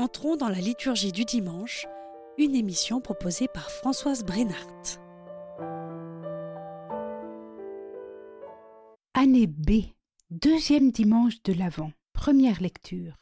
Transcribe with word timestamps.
Entrons 0.00 0.36
dans 0.36 0.48
la 0.48 0.62
liturgie 0.62 1.12
du 1.12 1.26
dimanche, 1.26 1.86
une 2.38 2.54
émission 2.54 3.02
proposée 3.02 3.48
par 3.48 3.70
Françoise 3.70 4.24
Brennart. 4.24 4.96
Année 9.12 9.46
B, 9.46 9.90
deuxième 10.30 10.90
dimanche 10.90 11.42
de 11.42 11.52
l'Avent, 11.52 11.92
première 12.14 12.62
lecture. 12.62 13.14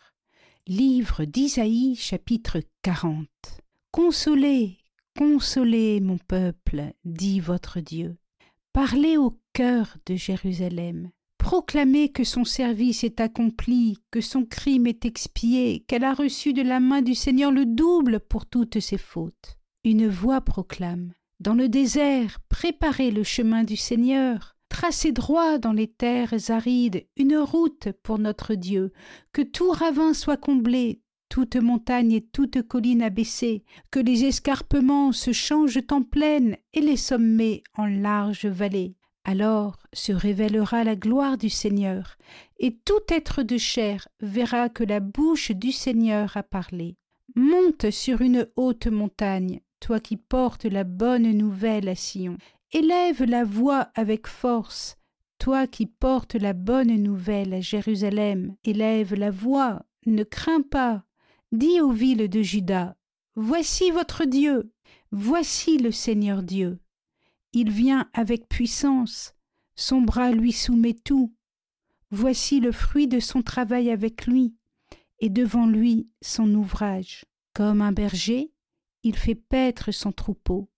Livre 0.68 1.24
d'Isaïe, 1.24 1.96
chapitre 1.96 2.60
40. 2.82 3.26
Consolez, 3.90 4.78
consolez 5.18 5.98
mon 5.98 6.18
peuple, 6.18 6.92
dit 7.04 7.40
votre 7.40 7.80
Dieu. 7.80 8.18
Parlez 8.72 9.16
au 9.16 9.36
cœur 9.52 9.96
de 10.06 10.14
Jérusalem. 10.14 11.10
Proclamez 11.48 12.10
que 12.10 12.24
son 12.24 12.44
service 12.44 13.04
est 13.04 13.22
accompli, 13.22 13.96
que 14.10 14.20
son 14.20 14.44
crime 14.44 14.86
est 14.86 15.06
expié, 15.06 15.82
qu'elle 15.88 16.04
a 16.04 16.12
reçu 16.12 16.52
de 16.52 16.60
la 16.60 16.78
main 16.78 17.00
du 17.00 17.14
Seigneur 17.14 17.50
le 17.50 17.64
double 17.64 18.20
pour 18.20 18.44
toutes 18.44 18.80
ses 18.80 18.98
fautes. 18.98 19.56
Une 19.82 20.08
voix 20.08 20.42
proclame. 20.42 21.14
Dans 21.40 21.54
le 21.54 21.70
désert, 21.70 22.38
préparez 22.50 23.10
le 23.10 23.22
chemin 23.22 23.64
du 23.64 23.76
Seigneur. 23.78 24.56
Tracez 24.68 25.12
droit 25.12 25.56
dans 25.56 25.72
les 25.72 25.86
terres 25.86 26.34
arides 26.50 27.06
une 27.16 27.38
route 27.38 27.88
pour 28.02 28.18
notre 28.18 28.54
Dieu, 28.54 28.92
que 29.32 29.40
tout 29.40 29.70
ravin 29.70 30.12
soit 30.12 30.36
comblé, 30.36 31.00
toute 31.30 31.56
montagne 31.56 32.12
et 32.12 32.26
toute 32.26 32.60
colline 32.60 33.00
abaissée, 33.00 33.64
que 33.90 34.00
les 34.00 34.26
escarpements 34.26 35.12
se 35.12 35.32
changent 35.32 35.80
en 35.90 36.02
plaine 36.02 36.58
et 36.74 36.82
les 36.82 36.98
sommets 36.98 37.62
en 37.74 37.86
larges 37.86 38.44
vallées. 38.44 38.98
Alors 39.24 39.76
se 39.92 40.12
révélera 40.12 40.84
la 40.84 40.96
gloire 40.96 41.36
du 41.36 41.50
Seigneur, 41.50 42.16
et 42.58 42.76
tout 42.84 43.02
être 43.08 43.42
de 43.42 43.58
chair 43.58 44.08
verra 44.20 44.68
que 44.68 44.84
la 44.84 45.00
bouche 45.00 45.50
du 45.52 45.72
Seigneur 45.72 46.36
a 46.36 46.42
parlé. 46.42 46.96
Monte 47.34 47.90
sur 47.90 48.22
une 48.22 48.48
haute 48.56 48.86
montagne, 48.86 49.60
toi 49.80 50.00
qui 50.00 50.16
portes 50.16 50.64
la 50.64 50.84
bonne 50.84 51.30
nouvelle 51.32 51.88
à 51.88 51.94
Sion. 51.94 52.38
Élève 52.72 53.22
la 53.24 53.44
voix 53.44 53.88
avec 53.94 54.26
force, 54.26 54.96
toi 55.38 55.66
qui 55.66 55.86
portes 55.86 56.34
la 56.34 56.52
bonne 56.52 56.94
nouvelle 56.96 57.54
à 57.54 57.60
Jérusalem. 57.60 58.54
Élève 58.64 59.14
la 59.14 59.30
voix, 59.30 59.84
ne 60.06 60.24
crains 60.24 60.62
pas, 60.62 61.04
Dis 61.52 61.80
aux 61.80 61.92
villes 61.92 62.28
de 62.28 62.42
Juda, 62.42 62.94
Voici 63.34 63.90
votre 63.90 64.26
Dieu, 64.26 64.70
voici 65.12 65.78
le 65.78 65.90
Seigneur 65.92 66.42
Dieu. 66.42 66.78
Il 67.52 67.70
vient 67.70 68.08
avec 68.12 68.48
puissance, 68.48 69.34
son 69.74 70.02
bras 70.02 70.32
lui 70.32 70.52
soumet 70.52 70.94
tout. 70.94 71.34
Voici 72.10 72.60
le 72.60 72.72
fruit 72.72 73.06
de 73.06 73.20
son 73.20 73.42
travail 73.42 73.90
avec 73.90 74.26
lui, 74.26 74.54
et 75.20 75.28
devant 75.28 75.66
lui 75.66 76.08
son 76.20 76.52
ouvrage. 76.54 77.24
Comme 77.54 77.80
un 77.80 77.92
berger, 77.92 78.52
il 79.02 79.16
fait 79.16 79.34
paître 79.34 79.92
son 79.92 80.12
troupeau. 80.12 80.68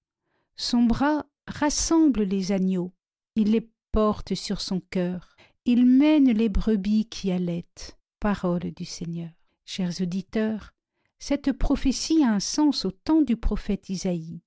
Son 0.56 0.82
bras 0.82 1.26
rassemble 1.46 2.22
les 2.22 2.52
agneaux, 2.52 2.92
il 3.36 3.52
les 3.52 3.70
porte 3.92 4.34
sur 4.34 4.60
son 4.60 4.80
cœur, 4.80 5.36
il 5.64 5.86
mène 5.86 6.30
les 6.30 6.48
brebis 6.48 7.06
qui 7.06 7.32
allaitent. 7.32 7.98
Parole 8.18 8.72
du 8.72 8.84
Seigneur. 8.84 9.30
Chers 9.64 10.00
auditeurs, 10.02 10.74
cette 11.18 11.52
prophétie 11.52 12.22
a 12.22 12.32
un 12.32 12.40
sens 12.40 12.84
au 12.84 12.90
temps 12.90 13.22
du 13.22 13.36
prophète 13.36 13.88
Isaïe, 13.88 14.42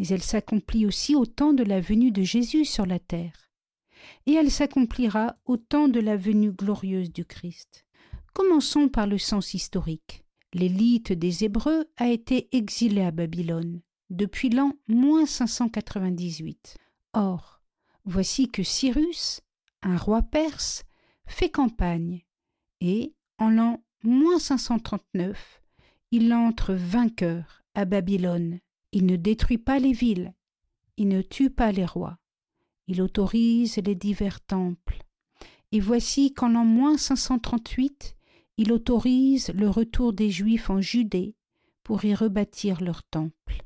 mais 0.00 0.06
elle 0.08 0.22
s'accomplit 0.22 0.86
aussi 0.86 1.14
au 1.14 1.26
temps 1.26 1.52
de 1.52 1.62
la 1.62 1.78
venue 1.78 2.10
de 2.10 2.22
Jésus 2.22 2.64
sur 2.64 2.86
la 2.86 2.98
terre, 2.98 3.50
et 4.24 4.32
elle 4.32 4.50
s'accomplira 4.50 5.36
au 5.44 5.58
temps 5.58 5.88
de 5.88 6.00
la 6.00 6.16
venue 6.16 6.52
glorieuse 6.52 7.12
du 7.12 7.26
Christ. 7.26 7.84
Commençons 8.32 8.88
par 8.88 9.06
le 9.06 9.18
sens 9.18 9.52
historique. 9.52 10.24
L'élite 10.54 11.12
des 11.12 11.44
Hébreux 11.44 11.84
a 11.98 12.08
été 12.08 12.48
exilée 12.56 13.02
à 13.02 13.10
Babylone 13.10 13.82
depuis 14.08 14.48
l'an 14.48 14.72
598. 14.88 16.78
Or, 17.12 17.60
voici 18.06 18.48
que 18.48 18.62
Cyrus, 18.62 19.42
un 19.82 19.98
roi 19.98 20.22
perse, 20.22 20.84
fait 21.26 21.50
campagne, 21.50 22.24
et, 22.80 23.12
en 23.38 23.50
l'an 23.50 23.84
moins 24.02 24.38
539, 24.38 25.60
il 26.10 26.32
entre 26.32 26.72
vainqueur 26.72 27.62
à 27.74 27.84
Babylone. 27.84 28.60
Il 28.92 29.06
ne 29.06 29.16
détruit 29.16 29.58
pas 29.58 29.78
les 29.78 29.92
villes, 29.92 30.34
il 30.96 31.08
ne 31.08 31.22
tue 31.22 31.50
pas 31.50 31.72
les 31.72 31.84
rois, 31.84 32.18
il 32.86 33.00
autorise 33.02 33.76
les 33.76 33.94
divers 33.94 34.40
temples. 34.40 35.02
Et 35.72 35.80
voici 35.80 36.34
qu'en 36.34 36.48
l'an 36.48 36.64
moins 36.64 36.98
538, 36.98 38.16
il 38.56 38.72
autorise 38.72 39.50
le 39.54 39.70
retour 39.70 40.12
des 40.12 40.30
Juifs 40.30 40.70
en 40.70 40.80
Judée 40.80 41.36
pour 41.84 42.04
y 42.04 42.14
rebâtir 42.14 42.82
leur 42.82 43.02
temple. 43.04 43.62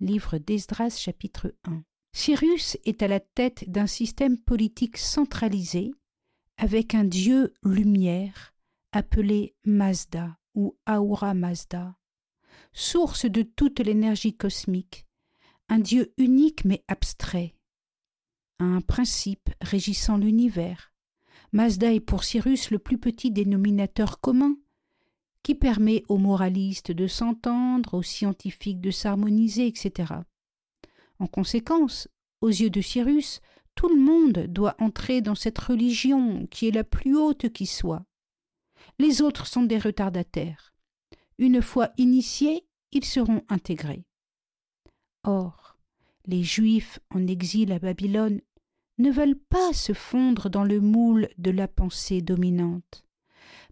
Livre 0.00 0.38
d'Esdras 0.38 0.90
chapitre 0.90 1.54
1. 1.64 1.82
Cyrus 2.12 2.76
est 2.84 3.02
à 3.02 3.08
la 3.08 3.20
tête 3.20 3.68
d'un 3.68 3.86
système 3.86 4.38
politique 4.38 4.98
centralisé, 4.98 5.92
avec 6.58 6.94
un 6.94 7.04
dieu 7.04 7.54
lumière, 7.62 8.54
appelé 8.92 9.54
Mazda 9.64 10.38
ou 10.54 10.76
Aura 10.88 11.34
Mazda, 11.34 11.96
source 12.78 13.24
de 13.24 13.40
toute 13.40 13.80
l'énergie 13.80 14.36
cosmique, 14.36 15.06
un 15.70 15.78
Dieu 15.78 16.12
unique 16.18 16.66
mais 16.66 16.84
abstrait, 16.88 17.54
un 18.58 18.82
principe 18.82 19.48
régissant 19.62 20.18
l'univers. 20.18 20.92
Mazda 21.52 21.94
est 21.94 22.00
pour 22.00 22.22
Cyrus 22.22 22.70
le 22.70 22.78
plus 22.78 22.98
petit 22.98 23.30
dénominateur 23.30 24.20
commun, 24.20 24.56
qui 25.42 25.54
permet 25.54 26.02
aux 26.10 26.18
moralistes 26.18 26.92
de 26.92 27.06
s'entendre, 27.06 27.94
aux 27.94 28.02
scientifiques 28.02 28.82
de 28.82 28.90
s'harmoniser, 28.90 29.66
etc. 29.66 30.12
En 31.18 31.26
conséquence, 31.26 32.08
aux 32.42 32.50
yeux 32.50 32.70
de 32.70 32.82
Cyrus, 32.82 33.40
tout 33.74 33.88
le 33.88 33.98
monde 33.98 34.48
doit 34.48 34.76
entrer 34.80 35.22
dans 35.22 35.34
cette 35.34 35.58
religion 35.58 36.46
qui 36.48 36.68
est 36.68 36.72
la 36.72 36.84
plus 36.84 37.16
haute 37.16 37.48
qui 37.48 37.64
soit. 37.64 38.04
Les 38.98 39.22
autres 39.22 39.46
sont 39.46 39.62
des 39.62 39.78
retardataires. 39.78 40.75
Une 41.38 41.60
fois 41.60 41.90
initiés, 41.98 42.66
ils 42.92 43.04
seront 43.04 43.42
intégrés. 43.48 44.04
Or, 45.24 45.76
les 46.26 46.42
Juifs 46.42 46.98
en 47.10 47.26
exil 47.26 47.72
à 47.72 47.78
Babylone 47.78 48.40
ne 48.98 49.10
veulent 49.10 49.38
pas 49.38 49.72
se 49.72 49.92
fondre 49.92 50.48
dans 50.48 50.64
le 50.64 50.80
moule 50.80 51.28
de 51.38 51.50
la 51.50 51.68
pensée 51.68 52.22
dominante. 52.22 53.04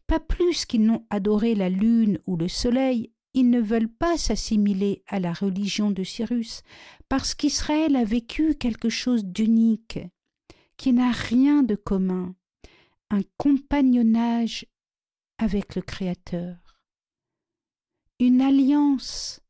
Pas 0.07 0.21
plus 0.21 0.67
qu'ils 0.67 0.85
n'ont 0.85 1.07
adoré 1.09 1.55
la 1.55 1.71
lune 1.71 2.19
ou 2.27 2.37
le 2.37 2.49
soleil, 2.49 3.11
ils 3.33 3.51
ne 3.51 3.61
veulent 3.61 3.93
pas 3.93 4.17
s'assimiler 4.17 5.03
à 5.09 5.19
la 5.19 5.33
religion 5.33 5.91
de 5.91 6.05
Cyrus, 6.05 6.63
parce 7.09 7.35
qu'Israël 7.35 7.97
a 7.97 8.05
vécu 8.05 8.55
quelque 8.55 8.89
chose 8.89 9.25
d'unique, 9.25 9.99
qui 10.77 10.93
n'a 10.93 11.11
rien 11.11 11.63
de 11.63 11.75
commun, 11.75 12.35
un 13.11 13.23
compagnonnage 13.37 14.67
avec 15.39 15.75
le 15.75 15.83
Créateur. 15.83 16.64
Une 18.21 18.43
alliance 18.43 19.41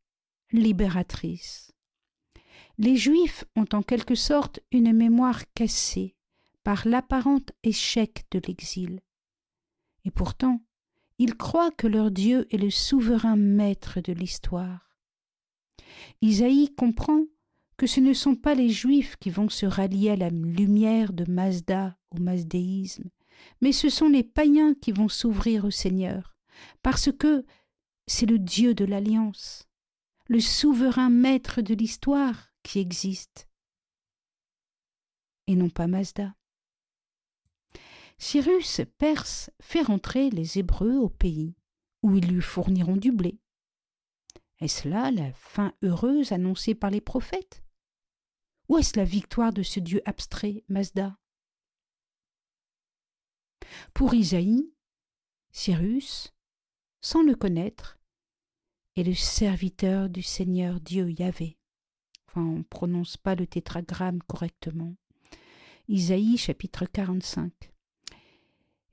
libératrice. 0.51 1.71
Les 2.79 2.97
Juifs 2.97 3.45
ont 3.57 3.67
en 3.75 3.83
quelque 3.83 4.15
sorte 4.15 4.61
une 4.73 4.95
mémoire 4.95 5.43
cassée 5.53 6.17
par 6.63 6.89
l'apparent 6.89 7.45
échec 7.63 8.25
de 8.31 8.41
l'exil. 8.47 9.01
Et 10.07 10.11
pourtant, 10.11 10.63
ils 11.19 11.37
croient 11.37 11.73
que 11.73 11.87
leur 11.87 12.11
Dieu 12.11 12.47
est 12.51 12.57
le 12.57 12.71
souverain 12.71 13.37
maître 13.37 14.01
de 14.01 14.15
l'histoire. 14.15 14.97
Isaïe 16.23 16.75
comprend 16.75 17.25
que 17.77 17.87
ce 17.87 18.01
ne 18.01 18.15
sont 18.15 18.35
pas 18.35 18.55
les 18.55 18.71
Juifs 18.71 19.17
qui 19.17 19.29
vont 19.29 19.51
se 19.51 19.67
rallier 19.67 20.13
à 20.13 20.17
la 20.17 20.31
lumière 20.31 21.13
de 21.13 21.31
Mazda 21.31 21.99
au 22.11 22.19
mazdéisme, 22.19 23.11
mais 23.61 23.73
ce 23.73 23.91
sont 23.91 24.09
les 24.09 24.25
païens 24.25 24.73
qui 24.73 24.91
vont 24.91 25.11
s'ouvrir 25.11 25.67
au 25.67 25.71
Seigneur, 25.71 26.35
parce 26.83 27.13
que 27.13 27.45
c'est 28.07 28.27
le 28.27 28.39
Dieu 28.39 28.75
de 28.75 28.85
l'alliance, 28.85 29.69
le 30.27 30.41
souverain 30.41 31.11
maître 31.11 31.61
de 31.61 31.75
l'histoire 31.75 32.53
qui 32.63 32.79
existe, 32.79 33.49
et 35.47 35.57
non 35.57 35.69
pas 35.69 35.87
Mazda. 35.87 36.35
Cyrus, 38.19 38.81
perse, 38.99 39.51
fait 39.61 39.83
rentrer 39.83 40.31
les 40.31 40.59
Hébreux 40.59 40.97
au 40.97 41.09
pays, 41.09 41.57
où 42.03 42.17
ils 42.17 42.27
lui 42.27 42.43
fourniront 42.43 42.97
du 42.97 43.13
blé. 43.13 43.39
Est-ce 44.61 44.89
là 44.89 45.11
la 45.11 45.33
fin 45.33 45.75
heureuse 45.83 46.33
annoncée 46.33 46.75
par 46.75 46.91
les 46.91 47.01
prophètes? 47.01 47.65
Ou 48.69 48.79
est-ce 48.79 48.97
la 48.97 49.05
victoire 49.05 49.53
de 49.53 49.63
ce 49.63 49.81
Dieu 49.81 50.01
abstrait, 50.07 50.65
Mazda? 50.69 51.19
Pour 53.93 54.15
Isaïe, 54.15 54.73
Cyrus, 55.51 56.34
sans 57.05 57.23
le 57.23 57.35
connaître, 57.35 57.99
est 58.97 59.03
le 59.03 59.13
serviteur 59.13 60.09
du 60.09 60.23
Seigneur 60.23 60.81
Dieu 60.81 61.11
Yahvé. 61.11 61.59
Enfin, 62.27 62.41
on 62.41 62.59
ne 62.59 62.63
prononce 62.63 63.19
pas 63.19 63.35
le 63.35 63.47
tétragramme 63.47 64.23
correctement. 64.23 64.95
Isaïe 65.87 66.39
chapitre 66.39 66.87
45. 66.87 67.53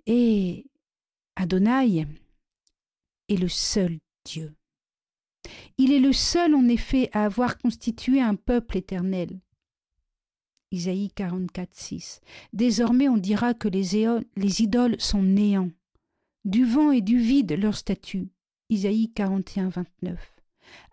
Et 0.08 0.66
Adonai 1.38 2.06
est 3.30 3.38
le 3.38 3.48
seul 3.48 3.98
Dieu. 4.26 4.54
Il 5.78 5.94
est 5.94 6.02
le 6.02 6.12
seul 6.12 6.54
en 6.54 6.68
effet 6.68 7.10
à 7.14 7.24
avoir 7.24 7.58
constitué 7.58 8.20
un 8.20 8.36
peuple 8.36 8.76
éternel. 8.76 9.40
Isaïe 10.72 11.12
44, 11.16 11.70
6. 11.74 12.20
Désormais 12.52 13.08
on 13.08 13.18
dira 13.18 13.54
que 13.54 13.70
les, 13.70 14.20
les 14.36 14.62
idoles 14.62 15.00
sont 15.00 15.24
néants. 15.24 15.72
Du 16.44 16.66
vent 16.66 16.92
et 16.92 17.02
du 17.02 17.20
vide 17.20 17.52
leur 17.52 17.78
statut. 17.78 18.32
Isaïe 18.70 19.14
41, 19.14 19.70
29. 19.70 20.42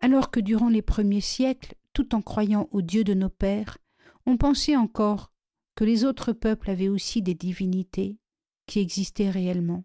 Alors 0.00 0.30
que 0.30 0.40
durant 0.40 0.68
les 0.68 0.82
premiers 0.82 1.22
siècles, 1.22 1.74
tout 1.94 2.14
en 2.14 2.20
croyant 2.20 2.68
au 2.70 2.82
Dieu 2.82 3.02
de 3.02 3.14
nos 3.14 3.30
pères, 3.30 3.78
on 4.26 4.36
pensait 4.36 4.76
encore 4.76 5.32
que 5.74 5.84
les 5.84 6.04
autres 6.04 6.34
peuples 6.34 6.68
avaient 6.68 6.88
aussi 6.88 7.22
des 7.22 7.32
divinités 7.34 8.18
qui 8.66 8.80
existaient 8.80 9.30
réellement. 9.30 9.84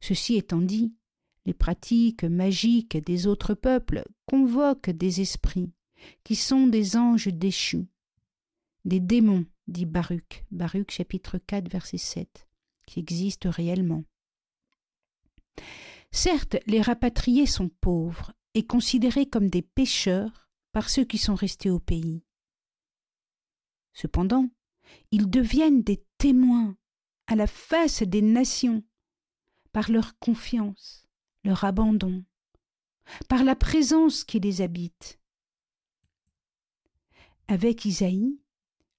Ceci 0.00 0.36
étant 0.36 0.60
dit, 0.60 0.94
les 1.44 1.54
pratiques 1.54 2.22
magiques 2.22 2.96
des 2.98 3.26
autres 3.26 3.54
peuples 3.54 4.04
convoquent 4.26 4.90
des 4.90 5.20
esprits 5.20 5.72
qui 6.22 6.36
sont 6.36 6.68
des 6.68 6.96
anges 6.96 7.26
déchus, 7.26 7.88
des 8.84 9.00
démons, 9.00 9.46
dit 9.66 9.86
Baruch, 9.86 10.44
Baruch 10.52 10.92
chapitre 10.92 11.38
4 11.38 11.68
verset 11.68 11.98
7, 11.98 12.46
qui 12.86 13.00
existent 13.00 13.50
réellement. 13.50 14.04
Certes, 16.10 16.56
les 16.66 16.82
rapatriés 16.82 17.46
sont 17.46 17.68
pauvres 17.68 18.32
et 18.54 18.66
considérés 18.66 19.26
comme 19.26 19.48
des 19.48 19.62
pécheurs 19.62 20.48
par 20.72 20.90
ceux 20.90 21.04
qui 21.04 21.18
sont 21.18 21.34
restés 21.34 21.70
au 21.70 21.78
pays. 21.78 22.22
Cependant, 23.94 24.48
ils 25.10 25.28
deviennent 25.28 25.82
des 25.82 26.04
témoins 26.18 26.76
à 27.26 27.36
la 27.36 27.46
face 27.46 28.02
des 28.02 28.22
nations 28.22 28.82
par 29.72 29.90
leur 29.90 30.18
confiance, 30.18 31.08
leur 31.44 31.64
abandon, 31.64 32.24
par 33.28 33.44
la 33.44 33.56
présence 33.56 34.24
qui 34.24 34.38
les 34.38 34.60
habite. 34.60 35.18
Avec 37.48 37.84
Isaïe, 37.84 38.38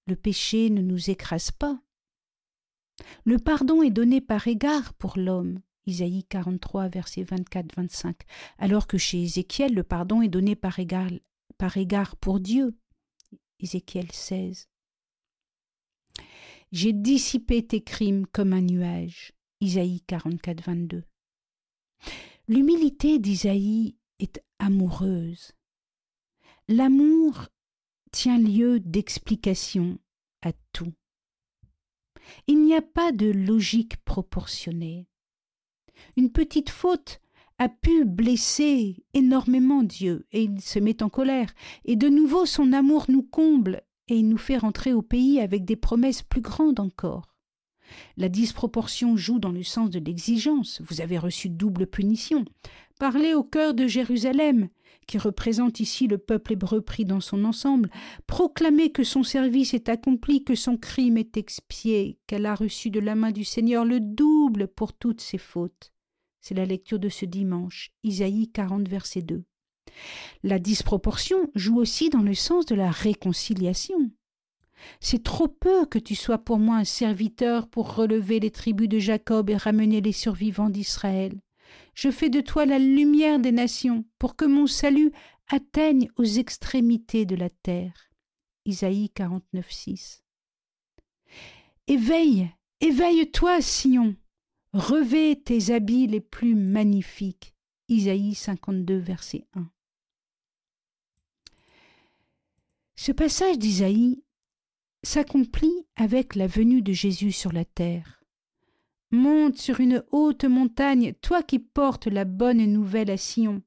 le 0.07 0.15
péché 0.15 0.69
ne 0.69 0.81
nous 0.81 1.09
écrase 1.09 1.51
pas. 1.51 1.81
Le 3.23 3.38
pardon 3.39 3.81
est 3.81 3.91
donné 3.91 4.21
par 4.21 4.47
égard 4.47 4.94
pour 4.95 5.17
l'homme, 5.17 5.61
Isaïe 5.85 6.24
43, 6.24 6.88
versets 6.88 7.24
24-25, 7.24 8.15
alors 8.57 8.88
que 8.88 8.97
chez 8.97 9.21
Ézéchiel, 9.24 9.74
le 9.74 9.83
pardon 9.83 10.21
est 10.21 10.30
donné 10.30 10.56
par 10.56 10.80
égard, 10.80 11.09
par 11.57 11.77
égard 11.77 12.15
pour 12.15 12.39
Dieu, 12.39 12.77
Ézéchiel 13.59 14.12
16. 14.12 14.69
J'ai 16.71 16.94
dissipé 16.94 17.65
tes 17.65 17.83
crimes 17.83 18.25
comme 18.27 18.53
un 18.53 18.62
nuage. 18.62 19.33
Isaïe 19.62 20.01
44, 20.01 20.63
22. 20.63 21.03
L'humilité 22.47 23.19
d'Isaïe 23.19 23.95
est 24.19 24.44
amoureuse. 24.59 25.51
L'amour 26.68 27.47
tient 28.12 28.39
lieu 28.39 28.80
d'explication 28.80 30.00
à 30.41 30.51
tout. 30.71 30.94
Il 32.47 32.63
n'y 32.63 32.75
a 32.75 32.81
pas 32.81 33.12
de 33.12 33.27
logique 33.27 33.97
proportionnée. 34.03 35.07
Une 36.17 36.31
petite 36.31 36.69
faute 36.69 37.19
a 37.59 37.69
pu 37.69 38.05
blesser 38.05 39.03
énormément 39.13 39.83
Dieu, 39.83 40.25
et 40.31 40.44
il 40.44 40.61
se 40.61 40.79
met 40.79 41.03
en 41.03 41.09
colère, 41.09 41.53
et 41.85 41.95
de 41.95 42.09
nouveau 42.09 42.45
son 42.45 42.73
amour 42.73 43.05
nous 43.09 43.23
comble 43.23 43.81
et 44.07 44.17
il 44.17 44.27
nous 44.27 44.38
fait 44.38 44.57
rentrer 44.57 44.94
au 44.94 45.01
pays 45.01 45.39
avec 45.39 45.65
des 45.65 45.75
promesses 45.75 46.21
plus 46.21 46.41
grandes 46.41 46.79
encore. 46.79 47.33
La 48.17 48.29
disproportion 48.29 49.17
joue 49.17 49.39
dans 49.39 49.51
le 49.51 49.63
sens 49.63 49.89
de 49.89 50.00
l'exigence. 50.00 50.81
Vous 50.88 51.01
avez 51.01 51.17
reçu 51.17 51.50
double 51.50 51.85
punition. 51.85 52.45
Parlez 52.99 53.33
au 53.33 53.44
cœur 53.44 53.73
de 53.73 53.88
Jérusalem, 53.88 54.69
qui 55.07 55.17
représente 55.17 55.79
ici 55.79 56.07
le 56.07 56.17
peuple 56.17 56.53
hébreu 56.53 56.81
pris 56.81 57.06
dans 57.06 57.19
son 57.19 57.44
ensemble. 57.44 57.89
Proclamez 58.25 58.91
que 58.91 59.03
son 59.03 59.23
service 59.23 59.73
est 59.73 59.89
accompli, 59.89 60.44
que 60.44 60.56
son 60.56 60.77
crime 60.77 61.17
est 61.17 61.38
expié, 61.38 62.17
qu'elle 62.25 62.45
a 62.45 62.56
reçu 62.56 62.89
de 62.89 62.99
la 62.99 63.15
main 63.15 63.31
du 63.31 63.44
Seigneur 63.44 63.85
le 63.85 63.99
double 63.99 64.67
pour 64.67 64.94
toutes 64.94 65.21
ses 65.21 65.38
fautes. 65.38 65.93
C'est 66.44 66.56
la 66.56 66.66
lecture 66.66 67.00
de 67.00 67.07
ce 67.07 67.24
dimanche, 67.24 67.94
Isaïe 68.04 68.50
40, 68.51 68.90
verset 68.90 69.22
2. 69.22 69.45
La 70.44 70.60
disproportion 70.60 71.50
joue 71.56 71.80
aussi 71.80 72.10
dans 72.10 72.22
le 72.22 72.34
sens 72.34 72.66
de 72.66 72.75
la 72.75 72.92
réconciliation. 72.92 74.12
C'est 75.00 75.24
trop 75.24 75.48
peu 75.48 75.86
que 75.86 76.00
tu 76.00 76.16
sois 76.16 76.40
pour 76.40 76.60
moi 76.60 76.75
un 76.75 76.84
serviteur 76.84 77.69
pour 77.69 77.95
relever 77.95 78.42
les 78.42 78.51
tribus 78.51 78.90
de 78.90 79.00
Jacob 79.00 79.50
et 79.50 79.56
ramener 79.56 80.01
les 80.01 80.12
survivants 80.12 80.69
d'Israël. 80.69 81.40
Je 81.94 82.12
fais 82.12 82.30
de 82.30 82.42
toi 82.42 82.66
la 82.66 82.78
lumière 82.78 83.40
des 83.40 83.54
nations, 83.54 84.04
pour 84.19 84.36
que 84.36 84.44
mon 84.44 84.68
salut 84.68 85.13
atteigne 85.48 86.10
aux 86.18 86.25
extrémités 86.25 87.25
de 87.25 87.38
la 87.38 87.50
terre. 87.50 88.10
Isaïe 88.66 89.10
49, 89.12 89.72
6. 89.72 90.25
Éveille, 91.88 92.51
éveille-toi, 92.81 93.62
Sion, 93.62 94.18
revêt 94.73 95.35
tes 95.35 95.71
habits 95.71 96.07
les 96.07 96.21
plus 96.21 96.55
magnifiques. 96.55 97.53
Isaïe 97.89 98.33
52, 98.33 98.97
verset 98.97 99.45
1. 99.55 99.69
Ce 102.95 103.11
passage 103.11 103.59
d'Isaïe 103.59 104.23
s'accomplit 105.03 105.85
avec 105.95 106.35
la 106.35 106.47
venue 106.47 106.81
de 106.81 106.93
Jésus 106.93 107.31
sur 107.31 107.51
la 107.51 107.65
terre. 107.65 108.23
Monte 109.11 109.57
sur 109.57 109.79
une 109.79 110.03
haute 110.11 110.45
montagne, 110.45 111.13
toi 111.21 111.43
qui 111.43 111.59
portes 111.59 112.07
la 112.07 112.25
bonne 112.25 112.65
nouvelle 112.65 113.11
à 113.11 113.17
Sion. 113.17 113.61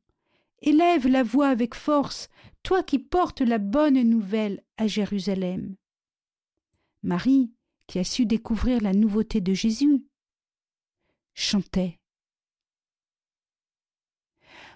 Élève 0.63 1.07
la 1.07 1.23
voix 1.23 1.49
avec 1.49 1.75
force, 1.75 2.29
toi 2.63 2.83
qui 2.83 2.99
portes 2.99 3.43
la 3.43 3.59
bonne 3.59 4.03
nouvelle 4.03 4.65
à 4.77 4.87
Jérusalem. 4.89 5.77
Marie, 7.03 7.53
qui 7.87 8.01
a 8.01 8.05
su 8.05 8.27
découvrir 8.27 8.81
la 8.81 8.93
nouveauté 8.93 9.41
de 9.41 9.55
Jésus, 9.55 10.03
chantait. 11.37 12.01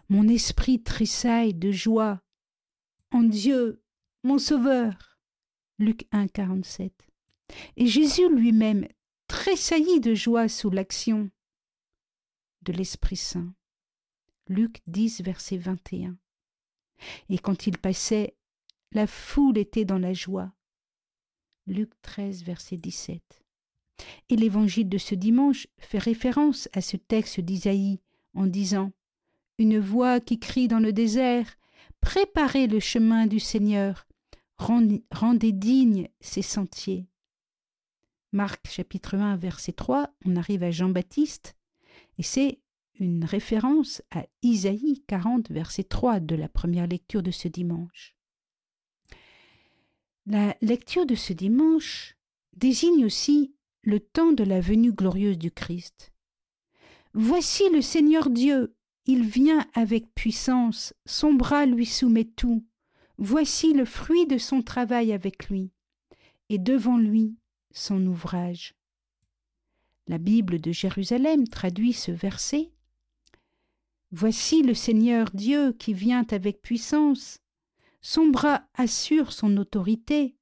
Mon 0.09 0.29
esprit 0.29 0.83
tressaille 0.83 1.55
de 1.55 1.73
joie 1.73 2.21
en 3.11 3.23
Dieu 3.23 3.83
mon 4.23 4.39
Sauveur. 4.39 5.19
Luc 5.79 6.07
1, 6.13 6.29
47. 6.29 6.93
Et 7.77 7.87
Jésus 7.87 8.29
lui-même 8.29 8.87
tressaillit 9.27 10.01
de 10.01 10.15
joie 10.15 10.49
sous 10.49 10.71
l'action 10.71 11.31
de 12.63 12.73
l'Esprit 12.73 13.17
Saint. 13.17 13.55
Luc 14.47 14.83
10, 14.87 15.23
verset 15.23 15.57
21. 15.57 16.19
Et 17.31 17.39
quand 17.39 17.67
il 17.67 17.79
passait, 17.79 18.37
la 18.93 19.07
foule 19.07 19.57
était 19.57 19.87
dans 19.87 19.99
la 19.99 20.13
joie. 20.13 20.53
Luc 21.67 21.91
13, 22.03 22.45
verset 22.45 22.77
17. 22.77 23.40
Et 24.29 24.37
l'évangile 24.37 24.89
de 24.89 24.99
ce 24.99 25.15
dimanche 25.15 25.67
fait 25.79 25.99
référence 25.99 26.69
à 26.73 26.81
ce 26.81 26.97
texte 26.97 27.41
d'Isaïe 27.41 28.01
en 28.35 28.47
disant 28.47 28.93
Une 29.59 29.79
voix 29.79 30.21
qui 30.21 30.39
crie 30.39 30.69
dans 30.69 30.81
le 30.81 30.93
désert 30.93 31.57
Préparez 32.01 32.67
le 32.67 32.81
chemin 32.81 33.27
du 33.27 33.41
Seigneur, 33.41 34.07
rendez 34.59 35.53
dignes 35.53 36.09
ses 36.21 36.43
sentiers. 36.43 37.07
Marc 38.33 38.69
chapitre 38.69 39.17
1 39.17 39.37
verset 39.37 39.73
3, 39.73 40.09
on 40.25 40.37
arrive 40.37 40.63
à 40.63 40.71
Jean-Baptiste, 40.71 41.57
et 42.19 42.23
c'est 42.23 42.61
une 42.99 43.25
référence 43.25 44.03
à 44.11 44.25
Isaïe 44.43 45.03
40 45.07 45.51
verset 45.51 45.85
3 45.85 46.21
de 46.21 46.37
la 46.37 46.49
première 46.49 46.87
lecture 46.87 47.23
de 47.23 47.31
ce 47.31 47.49
dimanche. 47.49 48.15
La 50.27 50.57
lecture 50.61 51.07
de 51.07 51.15
ce 51.15 51.33
dimanche 51.33 52.17
désigne 52.57 53.05
aussi 53.05 53.55
le 53.83 54.01
temps 54.01 54.33
de 54.33 54.45
la 54.45 54.61
venue 54.61 54.93
glorieuse 54.93 55.39
du 55.39 55.51
Christ. 55.51 56.13
Voici 57.15 57.69
le 57.71 57.83
Seigneur 57.83 58.31
Dieu, 58.31 58.77
il 59.07 59.25
vient 59.25 59.67
avec 59.75 60.15
puissance, 60.15 60.95
son 61.07 61.35
bras 61.35 61.67
lui 61.67 61.87
soumet 61.87 62.25
tout. 62.25 62.65
Voici 63.19 63.73
le 63.73 63.85
fruit 63.85 64.27
de 64.27 64.39
son 64.39 64.63
travail 64.63 65.13
avec 65.13 65.49
lui, 65.49 65.73
et 66.49 66.59
devant 66.59 66.97
lui 66.97 67.37
son 67.73 68.07
ouvrage. 68.07 68.75
La 70.07 70.19
Bible 70.19 70.61
de 70.61 70.73
Jérusalem 70.73 71.47
traduit 71.47 71.93
ce 71.93 72.11
verset. 72.11 72.71
Voici 74.11 74.63
le 74.63 74.75
Seigneur 74.75 75.31
Dieu 75.33 75.73
qui 75.73 75.93
vient 75.93 76.27
avec 76.31 76.63
puissance, 76.63 77.41
son 78.03 78.29
bras 78.29 78.67
assure 78.75 79.33
son 79.33 79.57
autorité, 79.57 80.35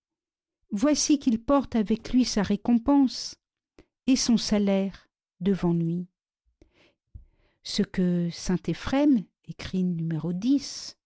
voici 0.71 1.19
qu'il 1.19 1.43
porte 1.43 1.77
avec 1.77 2.13
lui 2.13 2.25
sa 2.25 2.43
récompense 2.43 3.37
et 4.07 4.17
son 4.17 4.37
salaire 4.37 5.09
devant 5.41 5.73
lui. 5.73 6.09
Ce 7.63 7.83
que 7.83 8.31
saint 8.31 8.59
Éphrem, 8.67 9.25
écrit 9.47 9.85
numéro 9.85 10.33
10, 10.33 10.97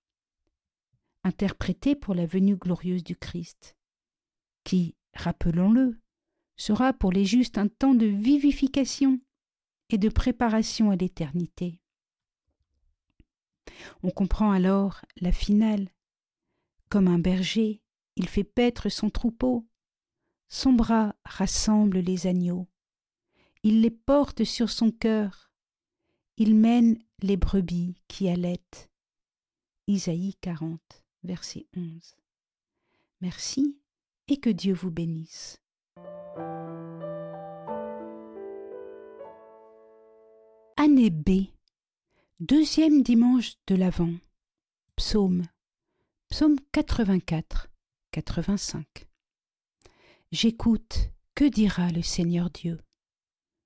interprété 1.25 1.95
pour 1.95 2.15
la 2.15 2.27
venue 2.27 2.57
glorieuse 2.57 3.05
du 3.05 3.17
Christ, 3.17 3.77
qui, 4.65 4.95
rappelons-le, 5.15 6.01
sera 6.57 6.93
pour 6.93 7.13
les 7.13 7.25
justes 7.25 7.59
un 7.59 7.69
temps 7.69 7.95
de 7.95 8.07
vivification 8.07 9.21
et 9.91 9.99
de 9.99 10.09
préparation 10.09 10.91
à 10.91 10.97
l'éternité. 10.97 11.81
On 14.03 14.11
comprend 14.11 14.53
alors 14.53 15.01
la 15.21 15.33
finale. 15.33 15.89
Comme 16.89 17.09
un 17.09 17.19
berger, 17.19 17.82
il 18.17 18.29
fait 18.29 18.45
paître 18.45 18.89
son 18.89 19.11
troupeau. 19.11 19.67
Son 20.49 20.73
bras 20.73 21.15
rassemble 21.25 21.99
les 21.99 22.27
agneaux. 22.27 22.69
Il 23.63 23.81
les 23.81 23.91
porte 23.91 24.45
sur 24.45 24.71
son 24.71 24.91
cœur. 24.91 25.51
Il 26.37 26.57
mène 26.57 26.99
les 27.23 27.37
brebis 27.37 27.95
qui 28.09 28.29
allaitent. 28.29 28.91
Isaïe 29.87 30.35
40, 30.41 30.81
verset 31.23 31.67
11. 31.77 32.17
Merci 33.21 33.79
et 34.29 34.39
que 34.39 34.51
Dieu 34.51 34.75
vous 34.75 34.91
bénisse. 34.91 35.63
Année 40.77 41.11
B. 41.11 41.47
Deuxième 42.41 43.03
dimanche 43.03 43.55
de 43.69 43.77
l'Avent. 43.77 44.15
Psaume. 44.97 45.47
Psaume 46.29 46.57
84, 46.73 47.69
85. 48.13 49.07
J'écoute, 50.33 51.11
que 51.35 51.47
dira 51.47 51.89
le 51.89 52.03
Seigneur 52.03 52.51
Dieu? 52.51 52.79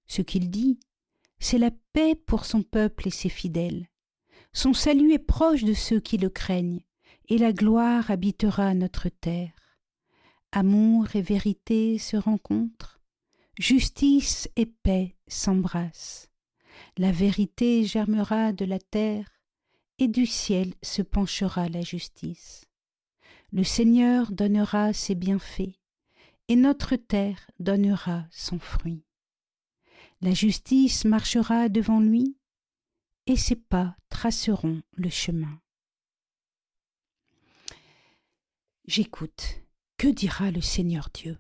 Ce 0.07 0.23
qu'il 0.23 0.51
dit, 0.51 0.79
c'est 1.41 1.59
la 1.59 1.73
paix 1.93 2.15
pour 2.15 2.45
son 2.45 2.63
peuple 2.63 3.09
et 3.09 3.11
ses 3.11 3.29
fidèles. 3.29 3.89
Son 4.53 4.73
salut 4.73 5.13
est 5.13 5.19
proche 5.19 5.65
de 5.65 5.75
ceux 5.75 5.99
qui 5.99 6.17
le 6.17 6.31
craignent, 6.31 6.85
et 7.29 7.39
la 7.39 7.53
gloire 7.53 8.09
habitera 8.09 8.73
notre 8.75 9.09
terre. 9.09 9.81
Amour 10.53 11.17
et 11.17 11.23
vérité 11.23 11.99
se 11.99 12.17
rencontrent, 12.17 13.01
justice 13.59 14.49
et 14.55 14.67
paix 14.67 15.17
s'embrassent. 15.27 16.31
La 16.99 17.11
vérité 17.11 17.85
germera 17.85 18.53
de 18.53 18.65
la 18.65 18.79
terre, 18.79 19.29
et 19.99 20.07
du 20.07 20.25
ciel 20.25 20.73
se 20.83 21.03
penchera 21.03 21.69
la 21.69 21.81
justice. 21.81 22.66
Le 23.53 23.65
Seigneur 23.65 24.33
donnera 24.33 24.93
ses 24.93 25.15
bienfaits, 25.15 25.79
et 26.49 26.57
notre 26.57 26.97
terre 26.97 27.51
donnera 27.59 28.27
son 28.31 28.59
fruit. 28.59 29.05
La 30.21 30.33
justice 30.33 31.05
marchera 31.05 31.69
devant 31.69 32.01
lui, 32.01 32.37
et 33.27 33.37
ses 33.37 33.57
pas 33.57 33.97
traceront 34.09 34.83
le 34.93 35.11
chemin. 35.11 35.61
J'écoute. 38.87 39.63
Que 39.99 40.09
dira 40.09 40.51
le 40.51 40.61
Seigneur 40.61 41.09
Dieu? 41.15 41.39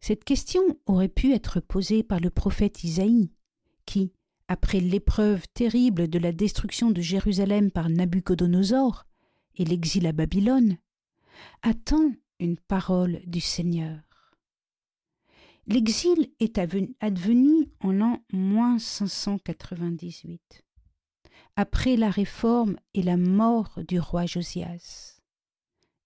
Cette 0.00 0.24
question 0.24 0.62
aurait 0.86 1.08
pu 1.08 1.32
être 1.34 1.60
posée 1.60 2.02
par 2.02 2.18
le 2.18 2.30
prophète 2.30 2.82
Isaïe, 2.82 3.30
qui, 3.84 4.12
après 4.48 4.80
l'épreuve 4.80 5.46
terrible 5.52 6.08
de 6.08 6.18
la 6.18 6.32
destruction 6.32 6.90
de 6.90 7.02
Jérusalem 7.02 7.70
par 7.70 7.90
Nabuchodonosor 7.90 9.04
et 9.56 9.64
l'exil 9.64 10.06
à 10.06 10.12
Babylone, 10.12 10.78
attend 11.62 12.12
une 12.40 12.56
parole 12.56 13.20
du 13.26 13.40
Seigneur. 13.40 13.98
L'exil 15.66 16.30
est 16.40 16.58
advenu 16.58 17.68
en 17.80 17.92
l'an 17.92 18.22
moins 18.32 18.78
598, 18.78 20.64
après 21.56 21.96
la 21.96 22.08
réforme 22.08 22.76
et 22.94 23.02
la 23.02 23.18
mort 23.18 23.78
du 23.86 24.00
roi 24.00 24.24
Josias. 24.24 25.20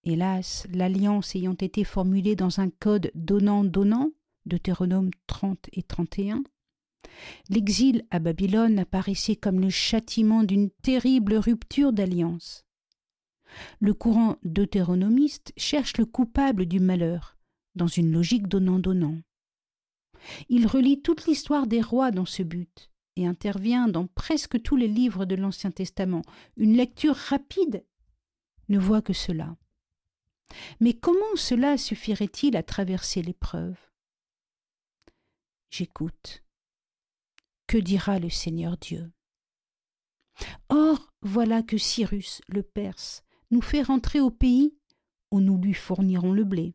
Hélas, 0.02 0.66
l'alliance 0.72 1.36
ayant 1.36 1.54
été 1.54 1.84
formulée 1.84 2.34
dans 2.34 2.58
un 2.58 2.70
code 2.70 3.12
donnant-donnant, 3.14 4.10
Deutéronome 4.46 5.10
30 5.28 5.68
et 5.74 5.84
31, 5.84 6.42
l'exil 7.48 8.04
à 8.10 8.18
Babylone 8.18 8.80
apparaissait 8.80 9.36
comme 9.36 9.60
le 9.60 9.70
châtiment 9.70 10.42
d'une 10.42 10.70
terrible 10.70 11.34
rupture 11.34 11.92
d'alliance. 11.92 12.64
Le 13.80 13.94
courant 13.94 14.36
deutéronomiste 14.42 15.52
cherche 15.56 15.96
le 15.96 16.06
coupable 16.06 16.66
du 16.66 16.80
malheur, 16.80 17.36
dans 17.74 17.86
une 17.86 18.12
logique 18.12 18.48
donnant-donnant. 18.48 19.18
Il 20.48 20.66
relie 20.66 21.02
toute 21.02 21.26
l'histoire 21.26 21.66
des 21.66 21.80
rois 21.80 22.10
dans 22.10 22.26
ce 22.26 22.42
but 22.42 22.90
et 23.16 23.26
intervient 23.26 23.88
dans 23.88 24.06
presque 24.06 24.62
tous 24.62 24.76
les 24.76 24.88
livres 24.88 25.24
de 25.24 25.34
l'Ancien 25.34 25.70
Testament. 25.70 26.22
Une 26.56 26.76
lecture 26.76 27.16
rapide 27.16 27.84
ne 28.68 28.78
voit 28.78 29.02
que 29.02 29.12
cela. 29.12 29.56
Mais 30.80 30.94
comment 30.94 31.36
cela 31.36 31.76
suffirait-il 31.76 32.56
à 32.56 32.62
traverser 32.62 33.22
l'épreuve? 33.22 33.76
J'écoute. 35.70 36.42
Que 37.66 37.78
dira 37.78 38.18
le 38.18 38.30
Seigneur 38.30 38.76
Dieu? 38.76 39.10
Or, 40.68 41.12
voilà 41.22 41.62
que 41.62 41.78
Cyrus, 41.78 42.42
le 42.48 42.62
Perse, 42.62 43.22
nous 43.52 43.62
fait 43.62 43.82
rentrer 43.82 44.20
au 44.20 44.30
pays 44.30 44.74
où 45.30 45.40
nous 45.40 45.58
lui 45.58 45.74
fournirons 45.74 46.32
le 46.32 46.44
blé. 46.44 46.74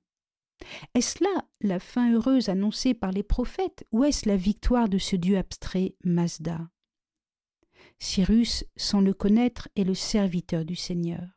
Est-ce 0.93 1.23
là 1.23 1.45
la 1.61 1.79
fin 1.79 2.13
heureuse 2.13 2.49
annoncée 2.49 2.93
par 2.93 3.11
les 3.11 3.23
prophètes 3.23 3.85
ou 3.91 4.03
est-ce 4.03 4.27
la 4.27 4.37
victoire 4.37 4.87
de 4.87 4.97
ce 4.97 5.15
dieu 5.15 5.37
abstrait 5.37 5.95
Mazda? 6.03 6.69
Cyrus, 7.99 8.63
sans 8.75 9.01
le 9.01 9.13
connaître, 9.13 9.69
est 9.75 9.83
le 9.83 9.93
serviteur 9.93 10.65
du 10.65 10.75
Seigneur. 10.75 11.27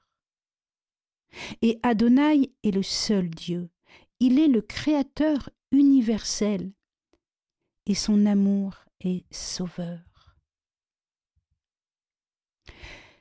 Et 1.62 1.78
Adonai 1.82 2.52
est 2.62 2.70
le 2.70 2.82
seul 2.82 3.30
Dieu. 3.30 3.70
Il 4.18 4.38
est 4.38 4.48
le 4.48 4.60
Créateur 4.60 5.50
universel. 5.70 6.72
Et 7.86 7.94
son 7.94 8.26
amour 8.26 8.84
est 9.00 9.24
sauveur. 9.32 10.36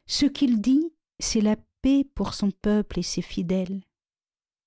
Ce 0.06 0.26
qu'il 0.26 0.60
dit, 0.60 0.92
c'est 1.20 1.42
la 1.42 1.56
paix 1.82 2.04
pour 2.16 2.34
son 2.34 2.52
peuple 2.52 3.00
et 3.00 3.04
ses 3.04 3.22
fidèles. 3.22 3.84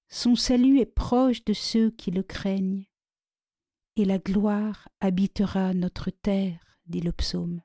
Son 0.08 0.34
salut 0.34 0.78
est 0.78 0.86
proche 0.86 1.44
de 1.44 1.52
ceux 1.52 1.90
qui 1.90 2.10
le 2.10 2.22
craignent. 2.22 2.86
Et 3.96 4.04
la 4.04 4.18
gloire 4.18 4.88
habitera 5.00 5.74
notre 5.74 6.10
terre, 6.10 6.78
dit 6.86 7.00
le 7.00 7.12
psaume. 7.12 7.62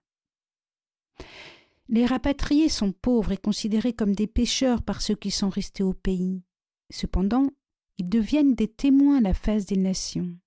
Les 1.89 2.06
rapatriés 2.06 2.70
sont 2.70 2.92
pauvres 2.92 3.32
et 3.32 3.38
considérés 3.38 3.94
comme 3.94 4.13
des 4.13 4.27
pécheurs 4.27 4.82
par 4.82 5.01
ceux 5.01 5.16
qui 5.16 5.32
sont 5.32 5.50
restés 5.50 5.84
au 5.84 5.94
pays. 5.94 6.44
Cependant, 6.89 7.50
ils 7.98 8.10
deviennent 8.10 8.56
des 8.56 8.68
témoins 8.68 9.18
à 9.18 9.22
la 9.22 9.34
face 9.34 9.66
des 9.66 9.77
nations, 9.77 10.38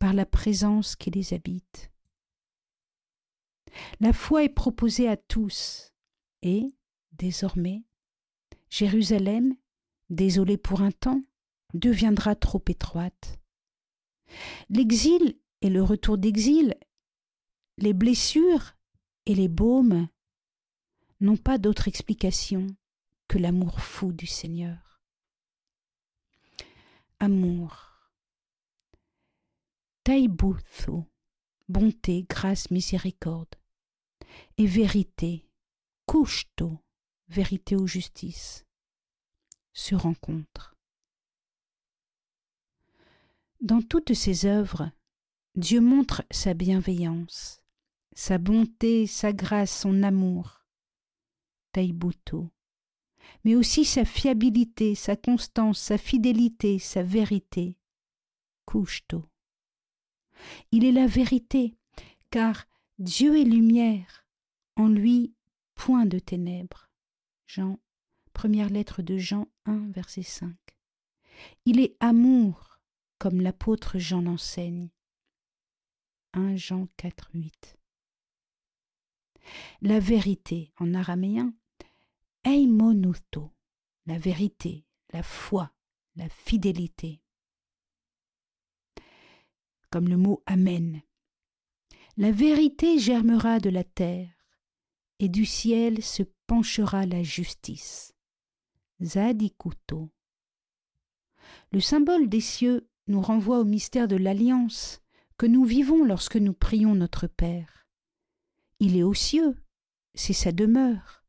par 0.00 0.12
la 0.12 0.26
présence 0.26 0.96
qui 0.96 1.10
les 1.10 1.34
habite. 1.34 1.90
La 4.00 4.12
foi 4.12 4.44
est 4.44 4.48
proposée 4.48 5.08
à 5.08 5.16
tous, 5.16 5.92
et, 6.42 6.68
désormais, 7.18 7.84
Jérusalem, 8.70 9.54
désolée 10.10 10.56
pour 10.56 10.82
un 10.82 10.92
temps, 10.92 11.22
deviendra 11.74 12.34
trop 12.34 12.62
étroite. 12.68 13.38
L'exil 14.70 15.38
et 15.60 15.70
le 15.70 15.82
retour 15.82 16.18
d'exil, 16.18 16.74
les 17.76 17.92
blessures 17.92 18.74
et 19.26 19.34
les 19.34 19.48
baumes 19.48 20.08
n'ont 21.20 21.36
pas 21.36 21.58
d'autre 21.58 21.88
explication 21.88 22.66
que 23.26 23.38
l'amour 23.38 23.80
fou 23.80 24.12
du 24.12 24.26
Seigneur. 24.26 25.02
Amour. 27.20 27.86
Taibuthu, 30.04 31.02
bonté, 31.68 32.24
grâce, 32.28 32.70
miséricorde. 32.70 33.54
Et 34.56 34.66
vérité, 34.66 35.46
kushto, 36.06 36.80
vérité 37.28 37.76
ou 37.76 37.86
justice, 37.86 38.66
se 39.72 39.94
rencontrent. 39.94 40.74
Dans 43.60 43.82
toutes 43.82 44.14
ses 44.14 44.46
œuvres, 44.46 44.90
Dieu 45.56 45.80
montre 45.80 46.24
sa 46.30 46.54
bienveillance, 46.54 47.60
sa 48.14 48.38
bonté, 48.38 49.06
sa 49.06 49.32
grâce, 49.32 49.80
son 49.80 50.02
amour, 50.02 50.64
Taibuto, 51.72 52.50
mais 53.44 53.54
aussi 53.54 53.84
sa 53.84 54.04
fiabilité, 54.04 54.94
sa 54.94 55.16
constance, 55.16 55.80
sa 55.80 55.98
fidélité, 55.98 56.78
sa 56.78 57.02
vérité, 57.02 57.76
Kushto. 58.66 59.24
Il 60.70 60.84
est 60.84 60.92
la 60.92 61.06
vérité, 61.06 61.76
car 62.30 62.66
Dieu 62.98 63.38
est 63.38 63.44
lumière, 63.44 64.24
en 64.76 64.88
lui 64.88 65.34
point 65.74 66.06
de 66.06 66.18
ténèbres. 66.18 66.87
Jean, 67.48 67.80
première 68.34 68.68
lettre 68.68 69.00
de 69.00 69.16
Jean 69.16 69.48
1, 69.64 69.90
verset 69.90 70.22
5. 70.22 70.54
Il 71.64 71.80
est 71.80 71.96
amour, 71.98 72.78
comme 73.18 73.40
l'apôtre 73.40 73.98
Jean 73.98 74.20
l'enseigne. 74.20 74.90
1 76.34 76.56
Jean 76.56 76.88
4, 76.98 77.30
8. 77.32 77.78
La 79.80 79.98
vérité 79.98 80.74
en 80.76 80.92
araméen, 80.92 81.54
eimonuto, 82.44 83.50
la 84.04 84.18
vérité, 84.18 84.84
la 85.14 85.22
foi, 85.22 85.72
la 86.16 86.28
fidélité. 86.28 87.22
Comme 89.88 90.08
le 90.08 90.18
mot 90.18 90.42
Amen. 90.44 91.00
La 92.18 92.30
vérité 92.30 92.98
germera 92.98 93.58
de 93.58 93.70
la 93.70 93.84
terre, 93.84 94.37
et 95.18 95.28
du 95.28 95.44
ciel 95.44 96.02
se 96.02 96.22
penchera 96.46 97.06
la 97.06 97.22
justice. 97.22 98.14
Zadikuto. 99.02 100.10
Le 101.72 101.80
symbole 101.80 102.28
des 102.28 102.40
cieux 102.40 102.88
nous 103.06 103.20
renvoie 103.20 103.58
au 103.58 103.64
mystère 103.64 104.08
de 104.08 104.16
l'alliance 104.16 105.00
que 105.36 105.46
nous 105.46 105.64
vivons 105.64 106.04
lorsque 106.04 106.36
nous 106.36 106.52
prions 106.52 106.94
notre 106.94 107.26
Père. 107.26 107.86
Il 108.80 108.96
est 108.96 109.02
aux 109.02 109.14
cieux, 109.14 109.56
c'est 110.14 110.32
sa 110.32 110.52
demeure. 110.52 111.24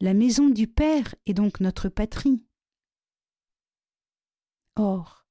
La 0.00 0.14
maison 0.14 0.48
du 0.48 0.66
Père 0.66 1.14
est 1.26 1.34
donc 1.34 1.60
notre 1.60 1.88
patrie. 1.88 2.44
Or, 4.76 5.26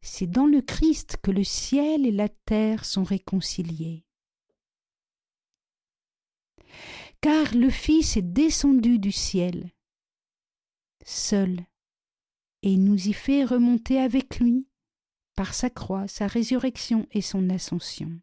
c'est 0.00 0.26
dans 0.26 0.46
le 0.46 0.60
Christ 0.60 1.18
que 1.22 1.30
le 1.30 1.44
ciel 1.44 2.06
et 2.06 2.12
la 2.12 2.28
terre 2.28 2.84
sont 2.84 3.04
réconciliés. 3.04 4.04
Car 7.24 7.54
le 7.54 7.70
Fils 7.70 8.18
est 8.18 8.32
descendu 8.34 8.98
du 8.98 9.10
ciel, 9.10 9.72
seul, 11.06 11.64
et 12.60 12.76
nous 12.76 13.08
y 13.08 13.14
fait 13.14 13.46
remonter 13.46 13.98
avec 13.98 14.40
lui 14.40 14.68
par 15.34 15.54
sa 15.54 15.70
croix, 15.70 16.06
sa 16.06 16.26
résurrection 16.26 17.06
et 17.12 17.22
son 17.22 17.48
ascension. 17.48 18.20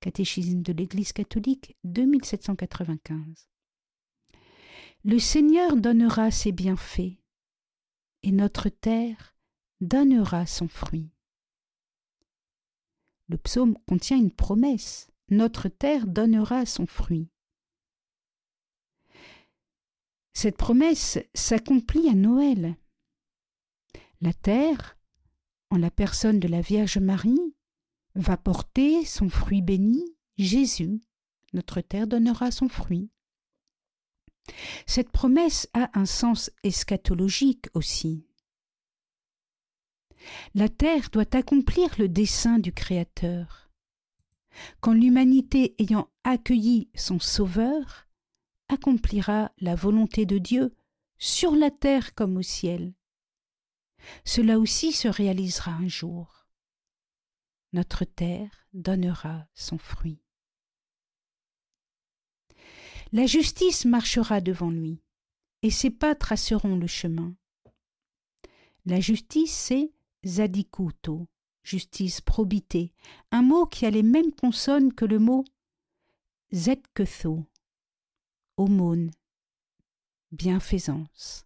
Catéchisme 0.00 0.62
de 0.62 0.72
l'Église 0.72 1.12
catholique 1.12 1.76
2795. 1.84 3.50
Le 5.04 5.18
Seigneur 5.18 5.76
donnera 5.76 6.30
ses 6.30 6.52
bienfaits, 6.52 7.18
et 8.22 8.32
notre 8.32 8.70
terre 8.70 9.36
donnera 9.82 10.46
son 10.46 10.68
fruit. 10.68 11.10
Le 13.28 13.36
psaume 13.36 13.76
contient 13.86 14.16
une 14.16 14.32
promesse. 14.32 15.10
Notre 15.28 15.68
terre 15.68 16.06
donnera 16.06 16.66
son 16.66 16.86
fruit. 16.86 17.28
Cette 20.32 20.56
promesse 20.56 21.18
s'accomplit 21.34 22.08
à 22.08 22.14
Noël. 22.14 22.76
La 24.20 24.32
terre, 24.32 24.96
en 25.70 25.78
la 25.78 25.90
personne 25.90 26.38
de 26.38 26.46
la 26.46 26.60
Vierge 26.60 26.98
Marie, 26.98 27.54
va 28.14 28.36
porter 28.36 29.04
son 29.04 29.28
fruit 29.28 29.62
béni, 29.62 30.04
Jésus. 30.38 31.00
Notre 31.52 31.80
terre 31.80 32.06
donnera 32.06 32.50
son 32.50 32.68
fruit. 32.68 33.10
Cette 34.86 35.10
promesse 35.10 35.68
a 35.74 35.90
un 35.98 36.06
sens 36.06 36.50
eschatologique 36.62 37.66
aussi. 37.74 38.26
La 40.54 40.68
terre 40.68 41.10
doit 41.10 41.34
accomplir 41.34 41.94
le 41.98 42.08
dessein 42.08 42.58
du 42.58 42.72
Créateur. 42.72 43.65
Quand 44.80 44.92
l'humanité 44.92 45.74
ayant 45.78 46.10
accueilli 46.24 46.90
son 46.94 47.18
Sauveur, 47.18 48.06
accomplira 48.68 49.52
la 49.58 49.74
volonté 49.74 50.26
de 50.26 50.38
Dieu 50.38 50.74
sur 51.18 51.54
la 51.54 51.70
terre 51.70 52.14
comme 52.14 52.36
au 52.36 52.42
ciel. 52.42 52.94
Cela 54.24 54.58
aussi 54.58 54.92
se 54.92 55.08
réalisera 55.08 55.72
un 55.72 55.88
jour. 55.88 56.46
Notre 57.72 58.04
terre 58.04 58.66
donnera 58.72 59.46
son 59.54 59.78
fruit. 59.78 60.20
La 63.12 63.26
justice 63.26 63.84
marchera 63.84 64.40
devant 64.40 64.70
lui, 64.70 65.00
et 65.62 65.70
ses 65.70 65.90
pas 65.90 66.14
traceront 66.14 66.76
le 66.76 66.86
chemin. 66.86 67.34
La 68.84 69.00
justice, 69.00 69.54
c'est 69.54 69.92
zadikuto, 70.24 71.28
justice, 71.66 72.20
probité, 72.20 72.92
un 73.32 73.42
mot 73.42 73.66
qui 73.66 73.86
a 73.86 73.90
les 73.90 74.04
mêmes 74.04 74.32
consonnes 74.32 74.92
que 74.92 75.04
le 75.04 75.18
mot 75.18 75.44
zetketho, 76.54 77.44
aumône, 78.56 79.10
bienfaisance. 80.30 81.44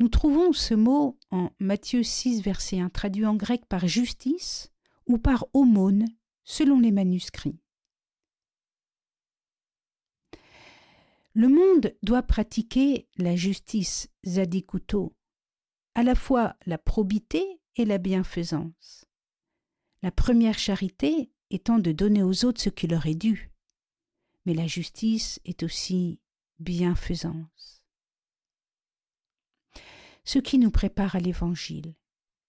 Nous 0.00 0.08
trouvons 0.08 0.52
ce 0.52 0.74
mot 0.74 1.16
en 1.30 1.50
Matthieu 1.60 2.02
6, 2.02 2.42
verset 2.42 2.80
1, 2.80 2.90
traduit 2.90 3.26
en 3.26 3.36
grec 3.36 3.64
par 3.66 3.86
justice 3.86 4.72
ou 5.06 5.18
par 5.18 5.46
aumône, 5.52 6.06
selon 6.42 6.80
les 6.80 6.90
manuscrits. 6.90 7.60
Le 11.34 11.46
monde 11.46 11.94
doit 12.02 12.24
pratiquer 12.24 13.06
la 13.18 13.36
justice 13.36 14.08
zadikuto, 14.26 15.14
à 15.94 16.02
la 16.02 16.16
fois 16.16 16.56
la 16.66 16.76
probité 16.76 17.59
et 17.76 17.84
la 17.84 17.98
bienfaisance. 17.98 19.04
La 20.02 20.10
première 20.10 20.58
charité 20.58 21.30
étant 21.50 21.78
de 21.78 21.92
donner 21.92 22.22
aux 22.22 22.44
autres 22.44 22.60
ce 22.60 22.70
qui 22.70 22.86
leur 22.86 23.06
est 23.06 23.14
dû, 23.14 23.50
mais 24.46 24.54
la 24.54 24.66
justice 24.66 25.40
est 25.44 25.62
aussi 25.62 26.20
bienfaisance. 26.58 27.82
Ce 30.24 30.38
qui 30.38 30.58
nous 30.58 30.70
prépare 30.70 31.16
à 31.16 31.20
l'Évangile, 31.20 31.94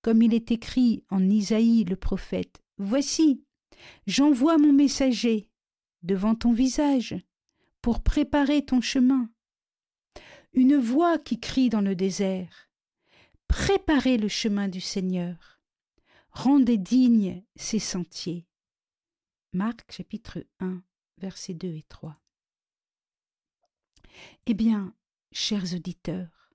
comme 0.02 0.22
il 0.22 0.34
est 0.34 0.52
écrit 0.52 1.04
en 1.10 1.30
Isaïe 1.30 1.84
le 1.84 1.96
prophète, 1.96 2.62
Voici, 2.78 3.44
j'envoie 4.08 4.58
mon 4.58 4.74
messager 4.74 5.50
devant 6.02 6.36
ton 6.36 6.52
visage 6.52 7.16
pour 7.82 8.02
préparer 8.02 8.66
ton 8.66 8.82
chemin. 8.82 9.30
Une 10.54 10.78
voix 10.78 11.18
qui 11.18 11.40
crie 11.40 11.70
dans 11.70 11.82
le 11.82 11.96
désert. 11.96 12.71
Préparez 13.52 14.18
le 14.18 14.30
chemin 14.30 14.70
du 14.70 14.80
Seigneur. 14.80 15.60
Rendez 16.32 16.78
dignes 16.78 17.44
ses 17.58 17.80
sentiers. 17.80 18.48
Marc 19.52 19.92
chapitre 19.92 20.46
1, 20.62 20.82
versets 21.18 21.54
2 21.54 21.68
et 21.68 21.84
3. 21.84 22.18
Eh 24.46 24.54
bien, 24.54 24.96
chers 25.34 25.74
auditeurs, 25.74 26.54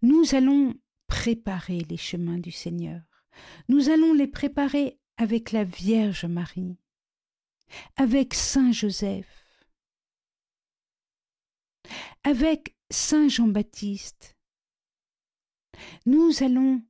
nous 0.00 0.34
allons 0.34 0.74
préparer 1.08 1.80
les 1.80 1.98
chemins 1.98 2.38
du 2.38 2.52
Seigneur. 2.52 3.02
Nous 3.68 3.90
allons 3.90 4.14
les 4.14 4.28
préparer 4.28 4.98
avec 5.18 5.52
la 5.52 5.64
Vierge 5.64 6.24
Marie, 6.24 6.78
avec 7.96 8.32
Saint 8.32 8.72
Joseph, 8.72 9.58
avec 12.24 12.74
Saint 12.90 13.28
Jean-Baptiste, 13.28 14.37
nous 16.06 16.42
allons 16.42 16.82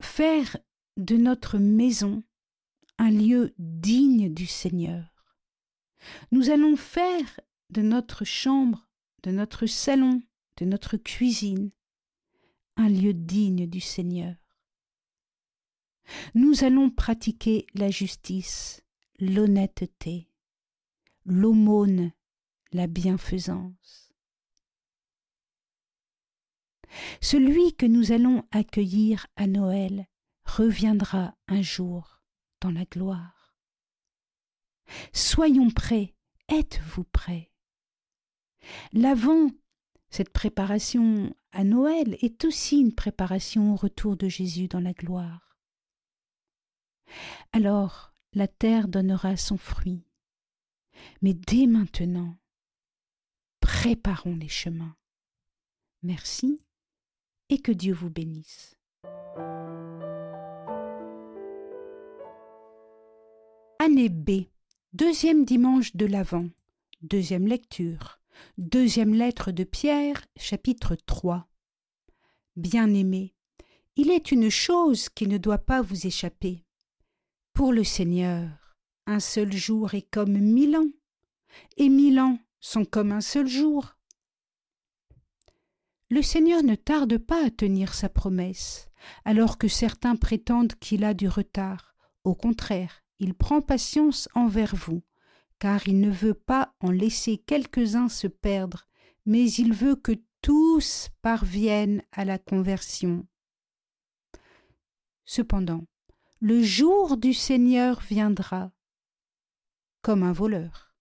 faire 0.00 0.56
de 0.96 1.16
notre 1.16 1.58
maison 1.58 2.22
un 2.98 3.10
lieu 3.10 3.54
digne 3.58 4.32
du 4.32 4.46
Seigneur. 4.46 5.04
Nous 6.30 6.50
allons 6.50 6.76
faire 6.76 7.40
de 7.70 7.82
notre 7.82 8.24
chambre, 8.24 8.88
de 9.22 9.30
notre 9.30 9.66
salon, 9.66 10.22
de 10.58 10.64
notre 10.64 10.96
cuisine, 10.96 11.70
un 12.76 12.88
lieu 12.88 13.14
digne 13.14 13.66
du 13.66 13.80
Seigneur. 13.80 14.34
Nous 16.34 16.64
allons 16.64 16.90
pratiquer 16.90 17.66
la 17.74 17.90
justice, 17.90 18.82
l'honnêteté, 19.18 20.28
l'aumône, 21.24 22.12
la 22.72 22.86
bienfaisance. 22.86 24.11
Celui 27.20 27.74
que 27.74 27.86
nous 27.86 28.12
allons 28.12 28.44
accueillir 28.50 29.26
à 29.36 29.46
Noël 29.46 30.06
reviendra 30.44 31.34
un 31.48 31.62
jour 31.62 32.22
dans 32.60 32.70
la 32.70 32.84
gloire. 32.84 33.56
Soyons 35.12 35.70
prêts, 35.70 36.14
êtes-vous 36.48 37.04
prêts? 37.04 37.50
L'avant, 38.92 39.48
cette 40.10 40.30
préparation 40.30 41.34
à 41.52 41.64
Noël, 41.64 42.16
est 42.20 42.44
aussi 42.44 42.80
une 42.80 42.94
préparation 42.94 43.72
au 43.72 43.76
retour 43.76 44.16
de 44.16 44.28
Jésus 44.28 44.68
dans 44.68 44.80
la 44.80 44.92
gloire. 44.92 45.58
Alors 47.52 48.14
la 48.34 48.48
terre 48.48 48.88
donnera 48.88 49.36
son 49.36 49.58
fruit. 49.58 50.06
Mais 51.20 51.34
dès 51.34 51.66
maintenant, 51.66 52.36
préparons 53.60 54.36
les 54.36 54.48
chemins. 54.48 54.96
Merci 56.02 56.60
et 57.52 57.58
que 57.58 57.70
Dieu 57.70 57.92
vous 57.92 58.08
bénisse. 58.08 58.78
Année 63.78 64.08
B, 64.08 64.46
deuxième 64.94 65.44
dimanche 65.44 65.94
de 65.94 66.06
l'Avent, 66.06 66.48
deuxième 67.02 67.46
lecture, 67.46 68.20
deuxième 68.56 69.12
lettre 69.12 69.52
de 69.52 69.64
Pierre, 69.64 70.24
chapitre 70.34 70.94
3. 70.94 71.46
Bien-aimé, 72.56 73.34
il 73.96 74.10
est 74.10 74.32
une 74.32 74.48
chose 74.48 75.10
qui 75.10 75.26
ne 75.26 75.36
doit 75.36 75.58
pas 75.58 75.82
vous 75.82 76.06
échapper. 76.06 76.64
Pour 77.52 77.74
le 77.74 77.84
Seigneur, 77.84 78.48
un 79.06 79.20
seul 79.20 79.52
jour 79.52 79.92
est 79.92 80.10
comme 80.10 80.38
mille 80.38 80.74
ans, 80.74 80.90
et 81.76 81.90
mille 81.90 82.18
ans 82.18 82.38
sont 82.60 82.86
comme 82.86 83.12
un 83.12 83.20
seul 83.20 83.46
jour 83.46 83.94
le 86.12 86.20
Seigneur 86.20 86.62
ne 86.62 86.74
tarde 86.74 87.16
pas 87.16 87.46
à 87.46 87.48
tenir 87.48 87.94
sa 87.94 88.10
promesse, 88.10 88.90
alors 89.24 89.56
que 89.56 89.66
certains 89.66 90.14
prétendent 90.14 90.74
qu'il 90.74 91.04
a 91.04 91.14
du 91.14 91.26
retard. 91.26 91.96
Au 92.22 92.34
contraire, 92.34 93.02
il 93.18 93.32
prend 93.32 93.62
patience 93.62 94.28
envers 94.34 94.76
vous, 94.76 95.02
car 95.58 95.88
il 95.88 96.00
ne 96.00 96.10
veut 96.10 96.34
pas 96.34 96.74
en 96.80 96.90
laisser 96.90 97.38
quelques-uns 97.38 98.10
se 98.10 98.26
perdre, 98.26 98.88
mais 99.24 99.50
il 99.52 99.72
veut 99.72 99.96
que 99.96 100.12
tous 100.42 101.08
parviennent 101.22 102.02
à 102.12 102.26
la 102.26 102.36
conversion. 102.36 103.26
Cependant, 105.24 105.86
le 106.40 106.62
jour 106.62 107.16
du 107.16 107.32
Seigneur 107.32 108.02
viendra 108.02 108.70
comme 110.02 110.24
un 110.24 110.32
voleur. 110.34 110.91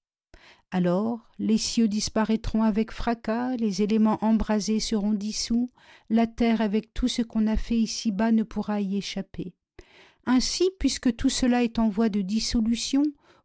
Alors 0.71 1.19
les 1.37 1.57
cieux 1.57 1.89
disparaîtront 1.89 2.63
avec 2.63 2.91
fracas, 2.91 3.57
les 3.57 3.81
éléments 3.81 4.23
embrasés 4.23 4.79
seront 4.79 5.11
dissous, 5.11 5.69
la 6.09 6.27
terre 6.27 6.61
avec 6.61 6.93
tout 6.93 7.09
ce 7.09 7.21
qu'on 7.21 7.45
a 7.47 7.57
fait 7.57 7.77
ici-bas 7.77 8.31
ne 8.31 8.43
pourra 8.43 8.79
y 8.79 8.97
échapper. 8.97 9.53
Ainsi, 10.25 10.69
puisque 10.79 11.13
tout 11.15 11.29
cela 11.29 11.63
est 11.63 11.77
en 11.77 11.89
voie 11.89 12.09
de 12.09 12.21
dissolution, 12.21 13.03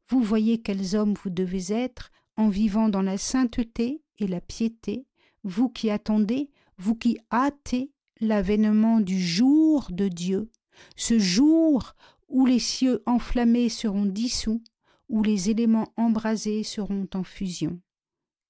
vous 0.09 0.23
voyez 0.23 0.59
quels 0.59 0.95
hommes 0.95 1.15
vous 1.23 1.31
devez 1.31 1.73
être 1.73 2.13
en 2.37 2.49
vivant 2.49 2.89
dans 2.89 3.03
la 3.03 3.19
sainteté 3.19 4.03
et 4.19 4.29
la 4.29 4.41
piété, 4.41 5.07
vous 5.43 5.69
qui 5.69 5.91
attendez, 5.91 6.51
vous 6.79 6.95
qui 6.95 7.19
hâtez 7.33 7.91
l'avènement 8.21 9.01
du 9.01 9.21
jour 9.21 9.89
de 9.91 10.07
Dieu, 10.09 10.51
ce 10.95 11.19
jour 11.19 11.95
où 12.29 12.47
les 12.47 12.59
cieux 12.59 13.03
enflammés 13.07 13.69
seront 13.69 14.07
dissous, 14.07 14.63
où 15.09 15.23
les 15.23 15.51
éléments 15.51 15.93
embrasés 15.97 16.63
seront 16.63 17.09
en 17.15 17.23
fusion. 17.23 17.81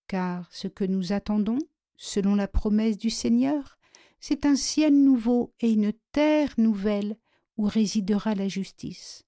Car 0.09 0.49
ce 0.53 0.69
que 0.69 0.85
nous 0.85 1.13
attendons, 1.13 1.59
selon 1.97 2.35
la 2.35 2.49
promesse 2.49 2.99
du 2.99 3.11
Seigneur, 3.11 3.79
c'est 4.21 4.47
un 4.47 4.57
ciel 4.57 4.95
nouveau 4.95 5.55
et 5.61 5.73
une 5.73 5.93
terre 6.13 6.55
nouvelle 6.59 7.17
où 7.57 7.65
résidera 7.65 8.35
la 8.35 8.49
justice. 8.49 9.25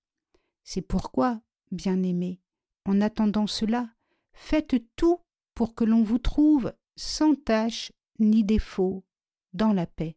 C'est 0.64 0.82
pourquoi, 0.82 1.40
bien-aimés, 1.70 2.40
en 2.84 3.00
attendant 3.00 3.46
cela, 3.46 3.88
faites 4.32 4.76
tout 4.96 5.20
pour 5.54 5.74
que 5.74 5.84
l'on 5.84 6.02
vous 6.02 6.18
trouve 6.18 6.72
sans 6.96 7.34
tache 7.34 7.92
ni 8.18 8.44
défaut 8.44 9.04
dans 9.52 9.72
la 9.72 9.86
paix. 9.86 10.16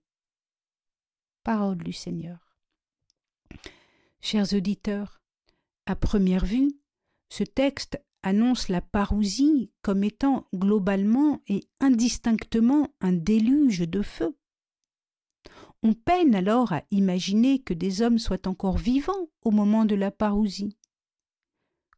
Parole 1.44 1.78
du 1.78 1.94
Seigneur. 1.94 2.58
Chers 4.20 4.54
auditeurs, 4.54 5.22
à 5.86 5.96
première 5.96 6.46
vue, 6.46 6.70
ce 7.32 7.46
texte 7.46 7.98
annonce 8.24 8.68
la 8.68 8.82
parousie 8.82 9.72
comme 9.82 10.04
étant 10.04 10.48
globalement 10.54 11.42
et 11.48 11.64
indistinctement 11.80 12.90
un 13.00 13.14
déluge 13.14 13.90
de 13.90 14.02
feu. 14.02 14.38
On 15.82 15.94
peine 15.94 16.36
alors 16.36 16.74
à 16.74 16.84
imaginer 16.92 17.60
que 17.60 17.74
des 17.74 18.02
hommes 18.02 18.20
soient 18.20 18.50
encore 18.50 18.78
vivants 18.78 19.30
au 19.44 19.52
moment 19.52 19.86
de 19.86 19.96
la 19.96 20.12
parousie. 20.12 20.78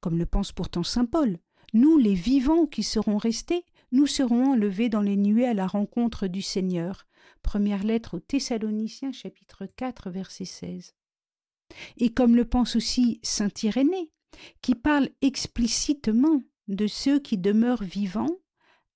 Comme 0.01 0.19
le 0.19 0.27
pense 0.27 0.51
pourtant 0.51 0.83
saint 0.83 1.05
Paul, 1.05 1.39
nous, 1.73 1.97
les 1.97 2.13
vivants 2.13 2.67
qui 2.67 2.83
serons 2.83 3.17
restés, 3.17 3.65
nous 3.91 4.05
serons 4.05 4.51
enlevés 4.51 4.89
dans 4.89 5.01
les 5.01 5.17
nuées 5.17 5.47
à 5.47 5.55
la 5.55 5.65
rencontre 5.65 6.27
du 6.27 6.43
Seigneur. 6.43 7.07
Première 7.41 7.83
lettre 7.83 8.17
aux 8.17 8.19
Thessaloniciens 8.19 9.11
chapitre 9.11 9.65
4 9.65 10.11
verset 10.11 10.45
16. 10.45 10.93
Et 11.97 12.13
comme 12.13 12.35
le 12.35 12.45
pense 12.45 12.75
aussi 12.75 13.19
saint 13.23 13.49
Irénée, 13.63 14.12
qui 14.61 14.75
parle 14.75 15.09
explicitement 15.21 16.41
de 16.67 16.87
ceux 16.87 17.19
qui 17.19 17.37
demeurent 17.37 17.83
vivants 17.83 18.37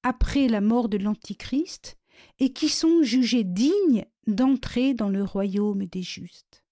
après 0.03 0.47
la 0.47 0.61
mort 0.61 0.89
de 0.89 0.97
l'Antichrist 0.97 1.97
et 2.39 2.53
qui 2.53 2.69
sont 2.69 3.03
jugés 3.03 3.43
dignes 3.43 4.05
d'entrer 4.25 4.93
dans 4.93 5.09
le 5.09 5.23
royaume 5.23 5.85
des 5.85 6.01
justes. 6.01 6.63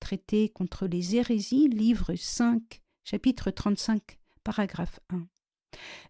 Traité 0.00 0.48
contre 0.48 0.86
les 0.86 1.16
hérésies, 1.16 1.68
livre 1.68 2.14
5, 2.14 2.80
chapitre 3.04 3.50
35, 3.50 4.18
paragraphe 4.44 5.00
1. 5.10 5.26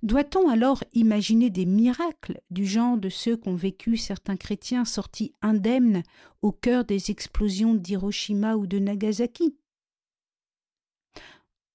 Doit-on 0.02 0.48
alors 0.48 0.84
imaginer 0.92 1.50
des 1.50 1.66
miracles 1.66 2.40
du 2.50 2.64
genre 2.64 2.96
de 2.96 3.08
ceux 3.08 3.36
qu'ont 3.36 3.56
vécu 3.56 3.96
certains 3.96 4.36
chrétiens 4.36 4.84
sortis 4.84 5.32
indemnes 5.42 6.02
au 6.42 6.52
cœur 6.52 6.84
des 6.84 7.10
explosions 7.10 7.74
d'Hiroshima 7.74 8.56
ou 8.56 8.66
de 8.66 8.78
Nagasaki? 8.78 9.56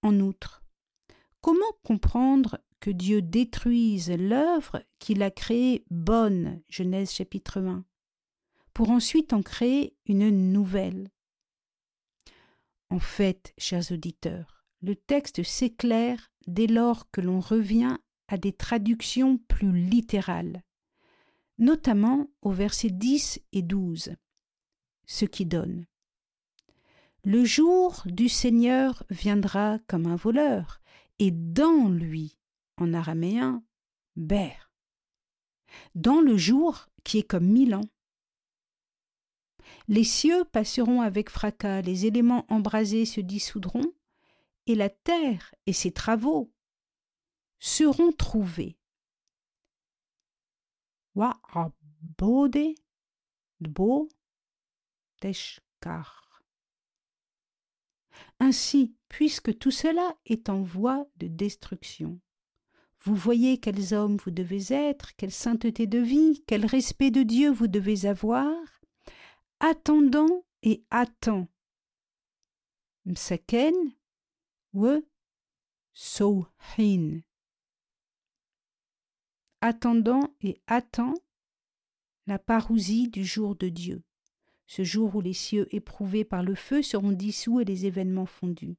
En 0.03 0.19
outre, 0.19 0.61
comment 1.39 1.71
comprendre 1.81 2.59
que 2.81 2.91
Dieu 2.91 3.21
détruise 3.21 4.11
l'œuvre 4.11 4.83
qu'il 4.99 5.23
a 5.23 5.31
créée 5.31 5.85
bonne, 5.89 6.61
Genèse 6.67 7.13
chapitre 7.13 7.61
1, 7.61 7.85
pour 8.73 8.89
ensuite 8.89 9.31
en 9.31 9.41
créer 9.41 9.95
une 10.05 10.51
nouvelle? 10.51 11.09
En 12.89 12.99
fait, 12.99 13.53
chers 13.57 13.93
auditeurs, 13.93 14.65
le 14.81 14.97
texte 14.97 15.41
s'éclaire 15.41 16.33
dès 16.47 16.67
lors 16.67 17.09
que 17.09 17.21
l'on 17.21 17.39
revient 17.39 17.97
à 18.27 18.37
des 18.37 18.51
traductions 18.51 19.37
plus 19.37 19.71
littérales, 19.71 20.63
notamment 21.59 22.29
aux 22.41 22.51
versets 22.51 22.89
10 22.89 23.39
et 23.53 23.61
12, 23.61 24.17
ce 25.05 25.23
qui 25.23 25.45
donne 25.45 25.85
Le 27.25 27.45
jour 27.45 28.03
du 28.05 28.27
Seigneur 28.27 29.03
viendra 29.09 29.79
comme 29.87 30.07
un 30.07 30.17
voleur, 30.17 30.81
et 31.19 31.31
dans 31.31 31.87
lui 31.87 32.37
en 32.75 32.93
araméen 32.93 33.63
ber, 34.17 34.73
dans 35.95 36.19
le 36.19 36.35
jour 36.35 36.89
qui 37.05 37.19
est 37.19 37.27
comme 37.27 37.47
mille 37.47 37.75
ans. 37.75 37.89
Les 39.87 40.03
cieux 40.03 40.43
passeront 40.43 40.99
avec 40.99 41.29
fracas, 41.29 41.81
les 41.81 42.05
éléments 42.05 42.45
embrasés 42.49 43.05
se 43.05 43.21
dissoudront, 43.21 43.93
et 44.65 44.75
la 44.75 44.89
terre 44.89 45.55
et 45.65 45.73
ses 45.73 45.93
travaux 45.93 46.51
seront 47.59 48.11
trouvés. 48.11 48.77
Wa. 51.15 51.39
Ainsi, 58.45 58.93
puisque 59.07 59.57
tout 59.57 59.71
cela 59.71 60.17
est 60.25 60.49
en 60.49 60.63
voie 60.63 61.07
de 61.15 61.27
destruction, 61.27 62.19
vous 62.99 63.15
voyez 63.15 63.57
quels 63.57 63.93
hommes 63.93 64.17
vous 64.17 64.31
devez 64.31 64.73
être, 64.73 65.15
quelle 65.15 65.31
sainteté 65.31 65.87
de 65.87 65.99
vie, 65.99 66.43
quel 66.45 66.65
respect 66.65 67.09
de 67.09 67.23
Dieu 67.23 67.49
vous 67.49 67.67
devez 67.67 68.05
avoir, 68.05 68.57
attendant 69.61 70.43
et 70.61 70.83
attend. 70.89 71.47
Msaken 73.05 73.73
we 74.73 75.03
hin. 76.77 77.21
Attendant 79.61 80.35
et 80.41 80.61
attend 80.67 81.13
la 82.27 82.39
parousie 82.39 83.07
du 83.07 83.23
jour 83.23 83.55
de 83.55 83.69
Dieu, 83.69 84.03
ce 84.67 84.83
jour 84.83 85.15
où 85.15 85.21
les 85.21 85.33
cieux 85.33 85.67
éprouvés 85.75 86.23
par 86.23 86.43
le 86.43 86.55
feu 86.55 86.81
seront 86.81 87.11
dissous 87.11 87.59
et 87.59 87.65
les 87.65 87.85
événements 87.85 88.25
fondus. 88.25 88.77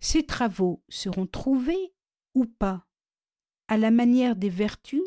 Ces 0.00 0.26
travaux 0.26 0.82
seront 0.88 1.26
trouvés 1.26 1.94
ou 2.34 2.46
pas, 2.46 2.86
à 3.68 3.76
la 3.76 3.90
manière 3.90 4.36
des 4.36 4.50
vertus 4.50 5.02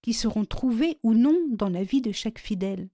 qui 0.00 0.14
seront 0.14 0.44
trouvées 0.44 0.98
ou 1.02 1.12
non 1.12 1.38
dans 1.50 1.68
la 1.68 1.84
vie 1.84 2.00
de 2.00 2.12
chaque 2.12 2.38
fidèle? 2.38 2.88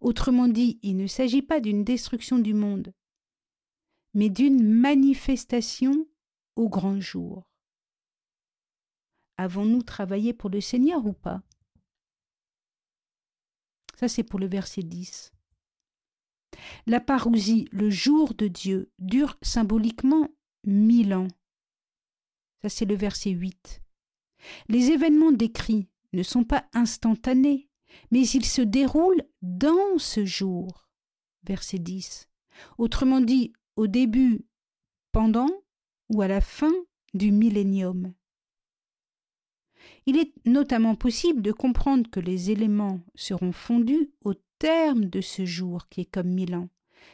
Autrement 0.00 0.48
dit, 0.48 0.78
il 0.82 0.96
ne 0.96 1.06
s'agit 1.06 1.42
pas 1.42 1.60
d'une 1.60 1.84
destruction 1.84 2.38
du 2.38 2.54
monde, 2.54 2.94
mais 4.14 4.30
d'une 4.30 4.62
manifestation 4.62 6.06
au 6.56 6.68
grand 6.68 7.00
jour. 7.00 7.46
Avons-nous 9.36 9.82
travaillé 9.82 10.32
pour 10.32 10.50
le 10.50 10.60
Seigneur 10.60 11.04
ou 11.06 11.12
pas? 11.12 11.42
Ça 14.00 14.08
c'est 14.08 14.22
pour 14.22 14.40
le 14.40 14.46
verset 14.46 14.82
10. 14.82 15.30
La 16.86 17.00
parousie, 17.00 17.68
le 17.70 17.90
jour 17.90 18.32
de 18.32 18.48
Dieu, 18.48 18.90
dure 18.98 19.36
symboliquement 19.42 20.26
mille 20.64 21.12
ans. 21.12 21.28
Ça, 22.62 22.70
c'est 22.70 22.86
le 22.86 22.94
verset 22.94 23.32
8. 23.32 23.82
Les 24.68 24.90
événements 24.90 25.32
décrits 25.32 25.90
ne 26.14 26.22
sont 26.22 26.44
pas 26.44 26.66
instantanés, 26.72 27.68
mais 28.10 28.26
ils 28.26 28.46
se 28.46 28.62
déroulent 28.62 29.26
dans 29.42 29.98
ce 29.98 30.24
jour. 30.24 30.88
Verset 31.42 31.78
10. 31.78 32.26
Autrement 32.78 33.20
dit, 33.20 33.52
au 33.76 33.86
début, 33.86 34.46
pendant 35.12 35.50
ou 36.08 36.22
à 36.22 36.28
la 36.28 36.40
fin 36.40 36.72
du 37.12 37.32
millénium. 37.32 38.14
Il 40.06 40.18
est 40.18 40.32
notamment 40.44 40.94
possible 40.94 41.42
de 41.42 41.52
comprendre 41.52 42.08
que 42.10 42.20
les 42.20 42.50
éléments 42.50 43.00
seront 43.14 43.52
fondus 43.52 44.10
au 44.24 44.34
terme 44.58 45.06
de 45.06 45.20
ce 45.20 45.44
jour 45.44 45.88
qui 45.88 46.02
est 46.02 46.10
comme 46.10 46.28
mille 46.28 46.54
ans, 46.54 46.68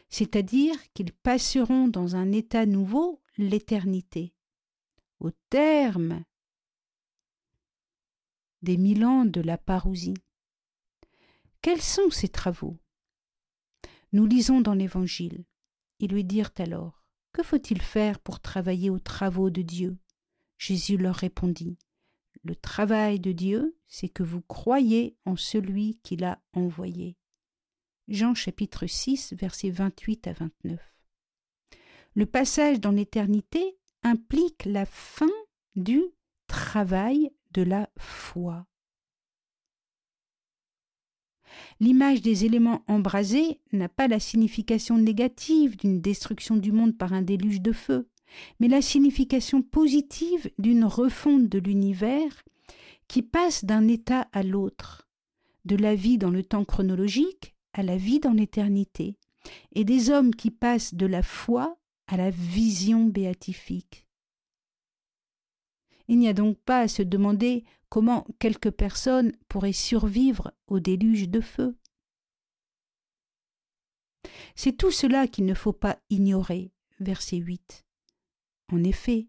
c'est-à-dire 0.08 0.76
qu'ils 0.92 1.12
passeront 1.12 1.88
dans 1.88 2.16
un 2.16 2.32
état 2.32 2.66
nouveau 2.66 3.20
l'éternité. 3.38 4.34
Au 5.20 5.30
terme 5.50 6.24
des 8.62 8.76
mille 8.76 9.04
ans 9.04 9.24
de 9.24 9.40
la 9.40 9.58
parousie. 9.58 10.16
Quels 11.62 11.82
sont 11.82 12.10
ces 12.10 12.28
travaux? 12.28 12.76
Nous 14.12 14.26
lisons 14.26 14.60
dans 14.60 14.74
l'Évangile. 14.74 15.44
Ils 16.00 16.10
lui 16.10 16.24
dirent 16.24 16.52
alors 16.58 17.04
Que 17.32 17.42
faut-il 17.42 17.80
faire 17.80 18.18
pour 18.18 18.40
travailler 18.40 18.90
aux 18.90 18.98
travaux 18.98 19.50
de 19.50 19.62
Dieu? 19.62 19.98
Jésus 20.58 20.96
leur 20.96 21.14
répondit. 21.14 21.78
Le 22.46 22.54
travail 22.54 23.18
de 23.18 23.32
Dieu, 23.32 23.76
c'est 23.88 24.08
que 24.08 24.22
vous 24.22 24.40
croyez 24.40 25.16
en 25.24 25.34
celui 25.34 25.98
qui 26.04 26.14
l'a 26.16 26.40
envoyé. 26.52 27.16
Jean 28.06 28.36
chapitre 28.36 28.86
6, 28.86 29.34
versets 29.36 29.70
28 29.70 30.28
à 30.28 30.32
29. 30.34 30.78
Le 32.14 32.24
passage 32.24 32.78
dans 32.78 32.92
l'éternité 32.92 33.76
implique 34.04 34.64
la 34.64 34.86
fin 34.86 35.32
du 35.74 36.04
travail 36.46 37.32
de 37.50 37.62
la 37.62 37.90
foi. 37.98 38.64
L'image 41.80 42.22
des 42.22 42.44
éléments 42.44 42.84
embrasés 42.86 43.60
n'a 43.72 43.88
pas 43.88 44.06
la 44.06 44.20
signification 44.20 44.98
négative 44.98 45.76
d'une 45.76 46.00
destruction 46.00 46.56
du 46.56 46.70
monde 46.70 46.96
par 46.96 47.12
un 47.12 47.22
déluge 47.22 47.60
de 47.60 47.72
feu, 47.72 48.08
mais 48.60 48.68
la 48.68 48.82
signification 48.82 49.62
positive 49.62 50.50
d'une 50.58 50.84
refonte 50.84 51.48
de 51.48 51.58
l'univers 51.58 52.44
qui 53.08 53.22
passe 53.22 53.64
d'un 53.64 53.88
état 53.88 54.28
à 54.32 54.42
l'autre, 54.42 55.08
de 55.64 55.76
la 55.76 55.94
vie 55.94 56.18
dans 56.18 56.30
le 56.30 56.42
temps 56.42 56.64
chronologique 56.64 57.54
à 57.72 57.82
la 57.82 57.96
vie 57.96 58.20
dans 58.20 58.32
l'éternité, 58.32 59.16
et 59.74 59.84
des 59.84 60.10
hommes 60.10 60.34
qui 60.34 60.50
passent 60.50 60.94
de 60.94 61.06
la 61.06 61.22
foi 61.22 61.76
à 62.06 62.16
la 62.16 62.30
vision 62.30 63.04
béatifique. 63.04 64.06
Il 66.08 66.18
n'y 66.18 66.28
a 66.28 66.32
donc 66.32 66.58
pas 66.58 66.80
à 66.80 66.88
se 66.88 67.02
demander 67.02 67.64
comment 67.88 68.26
quelques 68.38 68.70
personnes 68.70 69.32
pourraient 69.48 69.72
survivre 69.72 70.52
au 70.68 70.80
déluge 70.80 71.28
de 71.28 71.40
feu. 71.40 71.76
C'est 74.54 74.76
tout 74.76 74.90
cela 74.90 75.28
qu'il 75.28 75.44
ne 75.46 75.54
faut 75.54 75.72
pas 75.72 75.98
ignorer. 76.10 76.72
Verset 76.98 77.36
8. 77.36 77.85
En 78.72 78.82
effet, 78.82 79.28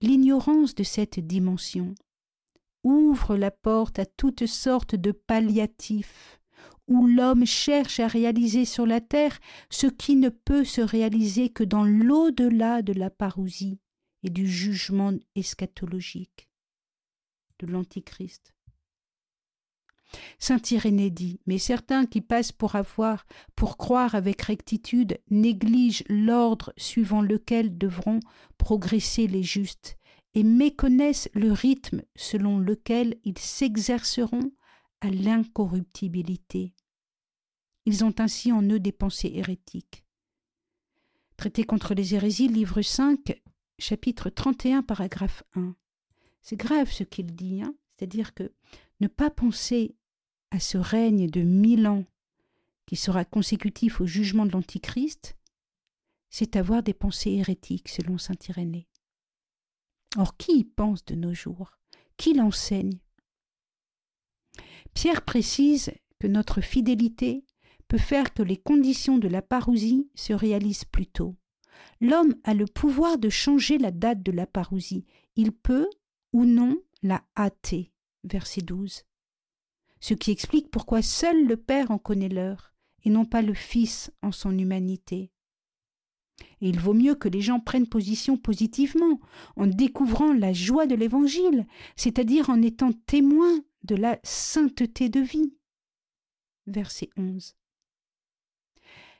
l'ignorance 0.00 0.74
de 0.74 0.82
cette 0.82 1.20
dimension 1.20 1.94
ouvre 2.82 3.36
la 3.36 3.50
porte 3.50 3.98
à 3.98 4.06
toutes 4.06 4.46
sortes 4.46 4.94
de 4.94 5.12
palliatifs, 5.12 6.40
où 6.86 7.06
l'homme 7.06 7.46
cherche 7.46 8.00
à 8.00 8.06
réaliser 8.06 8.64
sur 8.64 8.86
la 8.86 9.00
terre 9.00 9.38
ce 9.70 9.86
qui 9.86 10.16
ne 10.16 10.28
peut 10.28 10.64
se 10.64 10.80
réaliser 10.80 11.48
que 11.48 11.64
dans 11.64 11.84
l'au-delà 11.84 12.82
de 12.82 12.92
la 12.92 13.10
parousie 13.10 13.80
et 14.22 14.30
du 14.30 14.46
jugement 14.46 15.12
eschatologique 15.34 16.48
de 17.58 17.66
l'Antichrist. 17.66 18.53
Saint 20.38 20.60
Irénée 20.70 21.10
dit 21.10 21.40
Mais 21.46 21.58
certains 21.58 22.06
qui 22.06 22.20
passent 22.20 22.52
pour 22.52 22.76
avoir, 22.76 23.26
pour 23.56 23.76
croire 23.76 24.14
avec 24.14 24.42
rectitude, 24.42 25.18
négligent 25.30 26.04
l'ordre 26.08 26.72
suivant 26.76 27.22
lequel 27.22 27.78
devront 27.78 28.20
progresser 28.58 29.26
les 29.26 29.42
justes, 29.42 29.96
et 30.34 30.42
méconnaissent 30.42 31.30
le 31.34 31.52
rythme 31.52 32.02
selon 32.16 32.58
lequel 32.58 33.16
ils 33.24 33.38
s'exerceront 33.38 34.52
à 35.00 35.10
l'incorruptibilité. 35.10 36.74
Ils 37.86 38.04
ont 38.04 38.14
ainsi 38.18 38.50
en 38.50 38.62
eux 38.62 38.80
des 38.80 38.92
pensées 38.92 39.32
hérétiques. 39.34 40.04
Traité 41.36 41.64
contre 41.64 41.94
les 41.94 42.14
hérésies, 42.14 42.48
livre 42.48 42.82
5, 42.82 43.40
chapitre 43.78 44.30
31, 44.30 44.82
paragraphe 44.82 45.42
1. 45.54 45.74
C'est 46.42 46.56
grave 46.56 46.90
ce 46.90 47.04
qu'il 47.04 47.34
dit, 47.34 47.62
hein 47.62 47.74
c'est-à-dire 47.96 48.34
que 48.34 48.52
ne 49.00 49.08
pas 49.08 49.30
penser 49.30 49.96
à 50.54 50.60
ce 50.60 50.78
règne 50.78 51.28
de 51.28 51.40
mille 51.40 51.88
ans 51.88 52.04
qui 52.86 52.94
sera 52.94 53.24
consécutif 53.24 54.00
au 54.00 54.06
jugement 54.06 54.46
de 54.46 54.52
l'Antichrist, 54.52 55.36
c'est 56.30 56.54
avoir 56.54 56.84
des 56.84 56.94
pensées 56.94 57.32
hérétiques, 57.32 57.88
selon 57.88 58.18
saint 58.18 58.36
Irénée. 58.48 58.86
Or, 60.16 60.36
qui 60.36 60.58
y 60.58 60.64
pense 60.64 61.04
de 61.06 61.16
nos 61.16 61.34
jours? 61.34 61.76
Qui 62.16 62.34
l'enseigne? 62.34 63.00
Pierre 64.94 65.22
précise 65.24 65.90
que 66.20 66.28
notre 66.28 66.60
fidélité 66.60 67.44
peut 67.88 67.98
faire 67.98 68.32
que 68.32 68.44
les 68.44 68.56
conditions 68.56 69.18
de 69.18 69.26
la 69.26 69.42
parousie 69.42 70.08
se 70.14 70.32
réalisent 70.32 70.84
plus 70.84 71.08
tôt. 71.08 71.34
L'homme 72.00 72.36
a 72.44 72.54
le 72.54 72.66
pouvoir 72.66 73.18
de 73.18 73.28
changer 73.28 73.76
la 73.76 73.90
date 73.90 74.22
de 74.22 74.30
la 74.30 74.46
parousie. 74.46 75.04
Il 75.34 75.50
peut 75.50 75.90
ou 76.32 76.44
non 76.44 76.80
la 77.02 77.24
hâter. 77.36 77.90
Verset 78.22 78.60
12. 78.60 79.02
Ce 80.04 80.12
qui 80.12 80.32
explique 80.32 80.70
pourquoi 80.70 81.00
seul 81.00 81.46
le 81.46 81.56
Père 81.56 81.90
en 81.90 81.96
connaît 81.96 82.28
l'heure, 82.28 82.74
et 83.04 83.08
non 83.08 83.24
pas 83.24 83.40
le 83.40 83.54
Fils 83.54 84.12
en 84.20 84.32
son 84.32 84.58
humanité. 84.58 85.32
Et 86.60 86.68
il 86.68 86.78
vaut 86.78 86.92
mieux 86.92 87.14
que 87.14 87.30
les 87.30 87.40
gens 87.40 87.58
prennent 87.58 87.88
position 87.88 88.36
positivement, 88.36 89.18
en 89.56 89.66
découvrant 89.66 90.34
la 90.34 90.52
joie 90.52 90.86
de 90.86 90.94
l'Évangile, 90.94 91.66
c'est-à-dire 91.96 92.50
en 92.50 92.60
étant 92.60 92.92
témoins 92.92 93.64
de 93.84 93.96
la 93.96 94.20
sainteté 94.24 95.08
de 95.08 95.20
vie. 95.20 95.54
Verset 96.66 97.08
11. 97.16 97.56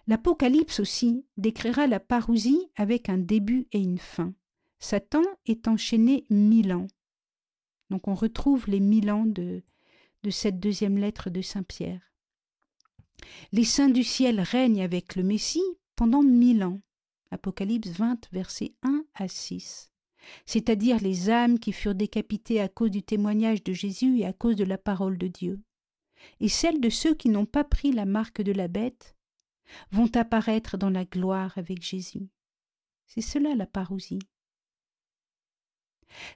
L'Apocalypse 0.06 0.80
aussi 0.80 1.24
décrira 1.38 1.86
la 1.86 1.98
parousie 1.98 2.60
avec 2.76 3.08
un 3.08 3.16
début 3.16 3.68
et 3.72 3.78
une 3.78 3.96
fin. 3.96 4.34
Satan 4.80 5.24
est 5.46 5.66
enchaîné 5.66 6.26
mille 6.28 6.74
ans. 6.74 6.88
Donc 7.88 8.06
on 8.06 8.14
retrouve 8.14 8.68
les 8.68 8.80
mille 8.80 9.10
ans 9.10 9.24
de, 9.24 9.62
de 10.24 10.30
cette 10.30 10.58
deuxième 10.58 10.96
lettre 10.96 11.28
de 11.28 11.42
Saint 11.42 11.62
Pierre. 11.62 12.00
Les 13.52 13.64
saints 13.64 13.90
du 13.90 14.02
ciel 14.02 14.40
règnent 14.40 14.82
avec 14.82 15.16
le 15.16 15.22
Messie 15.22 15.62
pendant 15.96 16.22
mille 16.22 16.64
ans. 16.64 16.80
Apocalypse 17.30 17.90
20, 17.90 18.32
versets 18.32 18.74
1 18.82 19.04
à 19.14 19.28
6. 19.28 19.92
C'est-à-dire 20.46 20.98
les 21.00 21.28
âmes 21.28 21.58
qui 21.58 21.72
furent 21.72 21.94
décapitées 21.94 22.62
à 22.62 22.68
cause 22.68 22.90
du 22.90 23.02
témoignage 23.02 23.62
de 23.62 23.74
Jésus 23.74 24.20
et 24.20 24.24
à 24.24 24.32
cause 24.32 24.56
de 24.56 24.64
la 24.64 24.78
parole 24.78 25.18
de 25.18 25.28
Dieu. 25.28 25.60
Et 26.40 26.48
celles 26.48 26.80
de 26.80 26.88
ceux 26.88 27.14
qui 27.14 27.28
n'ont 27.28 27.44
pas 27.44 27.64
pris 27.64 27.92
la 27.92 28.06
marque 28.06 28.40
de 28.40 28.52
la 28.52 28.66
bête 28.68 29.14
vont 29.90 30.10
apparaître 30.14 30.78
dans 30.78 30.90
la 30.90 31.04
gloire 31.04 31.52
avec 31.58 31.82
Jésus. 31.82 32.30
C'est 33.06 33.20
cela 33.20 33.54
la 33.54 33.66
parousie. 33.66 34.20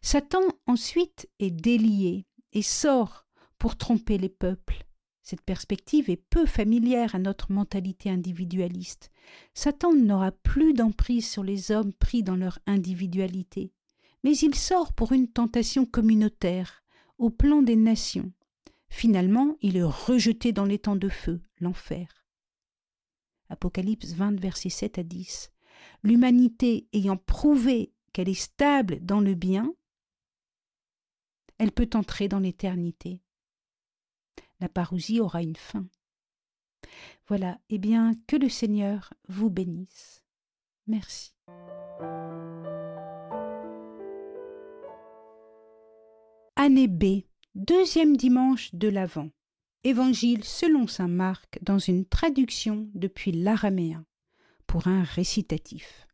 Satan 0.02 0.42
ensuite 0.66 1.26
est 1.38 1.50
délié 1.50 2.26
et 2.52 2.62
sort 2.62 3.27
pour 3.58 3.76
tromper 3.76 4.18
les 4.18 4.28
peuples. 4.28 4.84
Cette 5.22 5.42
perspective 5.42 6.08
est 6.08 6.22
peu 6.30 6.46
familière 6.46 7.14
à 7.14 7.18
notre 7.18 7.52
mentalité 7.52 8.08
individualiste. 8.08 9.10
Satan 9.52 9.92
n'aura 9.92 10.32
plus 10.32 10.72
d'emprise 10.72 11.28
sur 11.28 11.44
les 11.44 11.70
hommes 11.70 11.92
pris 11.92 12.22
dans 12.22 12.36
leur 12.36 12.58
individualité, 12.66 13.72
mais 14.24 14.36
il 14.38 14.54
sort 14.54 14.94
pour 14.94 15.12
une 15.12 15.28
tentation 15.28 15.84
communautaire, 15.84 16.82
au 17.18 17.30
plan 17.30 17.62
des 17.62 17.76
nations. 17.76 18.32
Finalement, 18.88 19.56
il 19.60 19.76
est 19.76 19.82
rejeté 19.82 20.52
dans 20.52 20.64
les 20.64 20.78
temps 20.78 20.96
de 20.96 21.08
feu, 21.08 21.42
l'enfer. 21.60 22.24
Apocalypse 23.50 24.12
20, 24.12 24.40
versets 24.40 24.70
7 24.70 24.98
à 24.98 25.02
10. 25.02 25.50
L'humanité 26.02 26.88
ayant 26.92 27.16
prouvé 27.16 27.92
qu'elle 28.12 28.28
est 28.28 28.34
stable 28.34 28.98
dans 29.02 29.20
le 29.20 29.34
bien, 29.34 29.74
elle 31.58 31.72
peut 31.72 31.90
entrer 31.94 32.28
dans 32.28 32.38
l'éternité. 32.38 33.20
La 34.60 34.68
parousie 34.68 35.20
aura 35.20 35.42
une 35.42 35.56
fin. 35.56 35.86
Voilà, 37.28 37.58
eh 37.68 37.78
bien, 37.78 38.14
que 38.26 38.36
le 38.36 38.48
Seigneur 38.48 39.12
vous 39.28 39.50
bénisse. 39.50 40.22
Merci. 40.86 41.34
Année 46.56 46.88
B, 46.88 47.22
deuxième 47.54 48.16
dimanche 48.16 48.74
de 48.74 48.88
l'Avent. 48.88 49.30
Évangile 49.84 50.42
selon 50.42 50.86
saint 50.86 51.08
Marc 51.08 51.58
dans 51.62 51.78
une 51.78 52.04
traduction 52.04 52.90
depuis 52.94 53.30
l'araméen 53.30 54.04
pour 54.66 54.88
un 54.88 55.04
récitatif. 55.04 56.06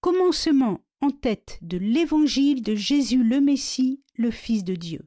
Commencement 0.00 0.80
en 1.00 1.10
tête 1.10 1.58
de 1.62 1.76
l'évangile 1.76 2.62
de 2.62 2.74
Jésus 2.74 3.22
le 3.22 3.40
Messie, 3.40 4.02
le 4.16 4.30
Fils 4.30 4.64
de 4.64 4.74
Dieu. 4.74 5.06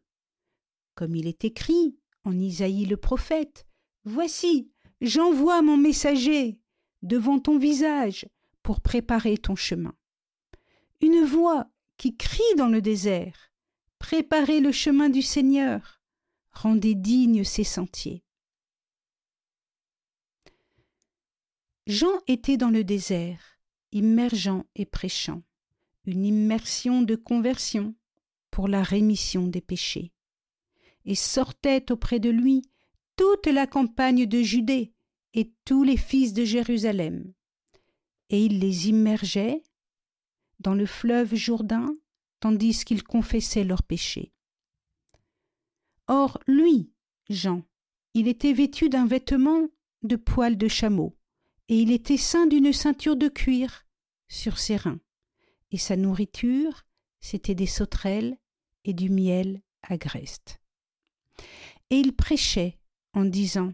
Comme 0.95 1.15
il 1.15 1.27
est 1.27 1.43
écrit 1.43 1.97
en 2.23 2.37
Isaïe 2.39 2.85
le 2.85 2.97
prophète, 2.97 3.65
Voici, 4.03 4.71
j'envoie 4.99 5.61
mon 5.61 5.77
messager 5.77 6.59
devant 7.03 7.39
ton 7.39 7.57
visage 7.57 8.27
pour 8.63 8.81
préparer 8.81 9.37
ton 9.37 9.55
chemin. 9.55 9.93
Une 11.01 11.23
voix 11.23 11.67
qui 11.97 12.17
crie 12.17 12.55
dans 12.57 12.67
le 12.67 12.81
désert, 12.81 13.51
Préparez 13.99 14.59
le 14.59 14.71
chemin 14.71 15.09
du 15.09 15.21
Seigneur, 15.21 16.01
rendez 16.51 16.95
dignes 16.95 17.43
ses 17.43 17.63
sentiers. 17.63 18.23
Jean 21.85 22.19
était 22.27 22.57
dans 22.57 22.71
le 22.71 22.83
désert, 22.83 23.59
immergeant 23.91 24.65
et 24.75 24.85
prêchant 24.85 25.43
une 26.05 26.25
immersion 26.25 27.03
de 27.03 27.15
conversion 27.15 27.93
pour 28.49 28.67
la 28.67 28.81
rémission 28.81 29.47
des 29.47 29.61
péchés. 29.61 30.11
Et 31.05 31.15
sortait 31.15 31.91
auprès 31.91 32.19
de 32.19 32.29
lui 32.29 32.61
toute 33.15 33.47
la 33.47 33.67
campagne 33.67 34.25
de 34.25 34.41
Judée 34.41 34.93
et 35.33 35.51
tous 35.65 35.83
les 35.83 35.97
fils 35.97 36.33
de 36.33 36.45
Jérusalem. 36.45 37.33
Et 38.29 38.45
il 38.45 38.59
les 38.59 38.89
immergeait 38.89 39.63
dans 40.59 40.73
le 40.75 40.85
fleuve 40.85 41.35
Jourdain, 41.35 41.95
tandis 42.39 42.85
qu'ils 42.85 43.03
confessaient 43.03 43.63
leurs 43.63 43.83
péchés. 43.83 44.31
Or, 46.07 46.39
lui, 46.47 46.91
Jean, 47.29 47.63
il 48.13 48.27
était 48.27 48.53
vêtu 48.53 48.89
d'un 48.89 49.05
vêtement 49.05 49.67
de 50.03 50.15
poil 50.15 50.57
de 50.57 50.67
chameau, 50.67 51.15
et 51.67 51.79
il 51.79 51.91
était 51.91 52.17
ceint 52.17 52.47
d'une 52.47 52.73
ceinture 52.73 53.15
de 53.15 53.27
cuir 53.27 53.85
sur 54.27 54.57
ses 54.57 54.75
reins, 54.77 54.99
et 55.71 55.77
sa 55.77 55.95
nourriture, 55.95 56.83
c'était 57.19 57.55
des 57.55 57.67
sauterelles 57.67 58.37
et 58.83 58.93
du 58.93 59.09
miel 59.09 59.61
agreste. 59.83 60.60
Et 61.91 61.97
il 61.99 62.15
prêchait 62.15 62.79
en 63.13 63.25
disant 63.25 63.73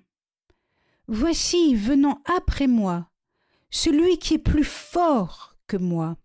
Voici 1.07 1.73
venant 1.75 2.21
après 2.25 2.67
moi 2.67 3.09
celui 3.69 4.17
qui 4.17 4.35
est 4.35 4.39
plus 4.39 4.63
fort 4.63 5.57
que 5.67 5.77
moi, 5.77 6.17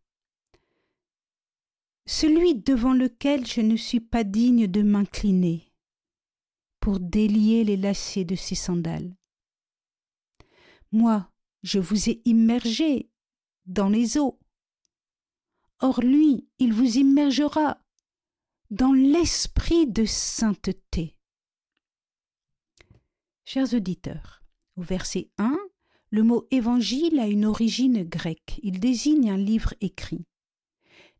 celui 2.06 2.54
devant 2.54 2.92
lequel 2.92 3.46
je 3.46 3.60
ne 3.60 3.76
suis 3.76 4.00
pas 4.00 4.24
digne 4.24 4.66
de 4.66 4.82
m'incliner 4.82 5.72
pour 6.80 6.98
délier 6.98 7.64
les 7.64 7.76
lacets 7.76 8.24
de 8.24 8.34
ses 8.34 8.54
sandales. 8.54 9.14
Moi, 10.90 11.30
je 11.62 11.78
vous 11.78 12.10
ai 12.10 12.22
immergé 12.24 13.08
dans 13.66 13.88
les 13.88 14.18
eaux. 14.18 14.38
Or 15.80 16.00
lui, 16.00 16.48
il 16.58 16.72
vous 16.72 16.98
immergera 16.98 17.78
dans 18.70 18.92
l'esprit 18.92 19.86
de 19.86 20.04
sainteté. 20.04 21.16
Chers 23.54 23.74
auditeurs, 23.74 24.42
au 24.76 24.80
verset 24.82 25.28
1, 25.36 25.58
le 26.08 26.22
mot 26.22 26.46
évangile 26.50 27.20
a 27.20 27.26
une 27.26 27.44
origine 27.44 28.02
grecque. 28.02 28.58
Il 28.62 28.80
désigne 28.80 29.30
un 29.30 29.36
livre 29.36 29.74
écrit. 29.82 30.24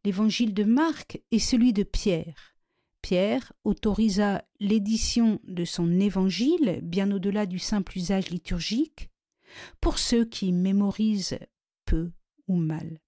L'évangile 0.03 0.55
de 0.55 0.64
Marc 0.64 1.21
est 1.31 1.38
celui 1.38 1.75
de 1.75 1.83
Pierre. 1.83 2.57
Pierre 3.03 3.53
autorisa 3.64 4.47
l'édition 4.61 5.40
de 5.45 5.66
son 5.66 6.01
évangile, 6.01 6.81
bien 6.83 7.12
au-delà 7.12 7.45
du 7.45 7.59
simple 7.59 7.99
usage 7.99 8.31
liturgique, 8.31 9.11
pour 9.83 9.99
ceux 9.99 10.25
qui 10.25 10.53
mémorisent 10.53 11.38
peu 11.85 12.12
ou 12.49 12.57
mal. 12.57 12.99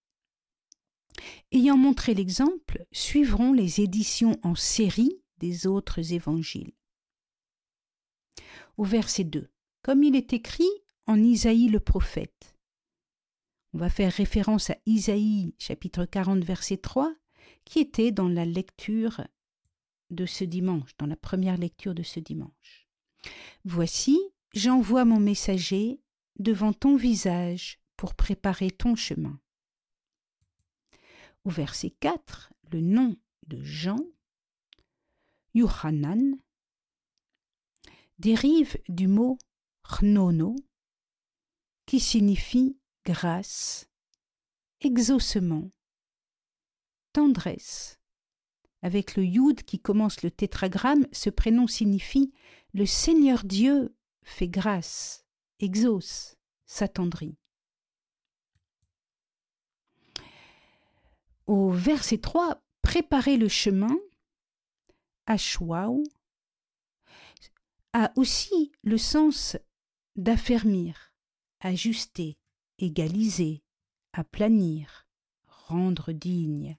Ayant 1.50 1.78
montré 1.78 2.12
l'exemple, 2.12 2.84
suivront 2.92 3.54
les 3.54 3.80
éditions 3.80 4.38
en 4.42 4.54
série 4.54 5.22
des 5.38 5.66
autres 5.66 6.12
évangiles. 6.12 6.74
Au 8.76 8.84
verset 8.84 9.24
2, 9.24 9.48
comme 9.82 10.02
il 10.02 10.16
est 10.16 10.32
écrit 10.32 10.70
en 11.06 11.22
Isaïe 11.22 11.68
le 11.68 11.80
prophète. 11.80 12.56
On 13.72 13.78
va 13.78 13.88
faire 13.88 14.12
référence 14.12 14.70
à 14.70 14.76
Isaïe 14.86 15.54
chapitre 15.58 16.04
40 16.04 16.42
verset 16.44 16.78
3 16.78 17.14
qui 17.64 17.78
était 17.78 18.12
dans 18.12 18.28
la 18.28 18.44
lecture 18.44 19.22
de 20.10 20.26
ce 20.26 20.44
dimanche, 20.44 20.96
dans 20.98 21.06
la 21.06 21.16
première 21.16 21.56
lecture 21.56 21.94
de 21.94 22.02
ce 22.02 22.20
dimanche. 22.20 22.88
Voici, 23.64 24.18
j'envoie 24.54 25.04
mon 25.04 25.20
messager 25.20 26.00
devant 26.38 26.72
ton 26.72 26.96
visage 26.96 27.78
pour 27.96 28.14
préparer 28.14 28.70
ton 28.70 28.96
chemin. 28.96 29.40
Au 31.44 31.50
verset 31.50 31.90
4, 32.00 32.52
le 32.72 32.80
nom 32.80 33.16
de 33.46 33.62
Jean, 33.62 34.00
Yohanan, 35.54 36.38
dérive 38.18 38.76
du 38.88 39.08
mot 39.08 39.38
chnono, 39.82 40.56
qui 41.86 42.00
signifie 42.00 42.78
grâce, 43.04 43.88
exaucement, 44.80 45.70
tendresse, 47.12 47.98
avec 48.82 49.16
le 49.16 49.24
yud 49.24 49.62
qui 49.62 49.80
commence 49.80 50.22
le 50.22 50.30
tétragramme, 50.30 51.06
ce 51.12 51.30
prénom 51.30 51.66
signifie 51.66 52.32
le 52.72 52.86
Seigneur 52.86 53.44
Dieu 53.44 53.94
fait 54.22 54.48
grâce, 54.48 55.24
exauce, 55.60 56.36
s'attendrit. 56.66 57.36
Au 61.46 61.70
verset 61.70 62.18
3, 62.18 62.62
préparer 62.82 63.36
le 63.36 63.48
chemin, 63.48 63.96
Ashwaou, 65.26 66.04
a 67.94 68.12
aussi 68.16 68.72
le 68.82 68.98
sens 68.98 69.56
d'affermir, 70.16 71.12
ajuster, 71.60 72.36
égaliser, 72.78 73.62
aplanir, 74.12 75.06
rendre 75.46 76.10
digne. 76.12 76.76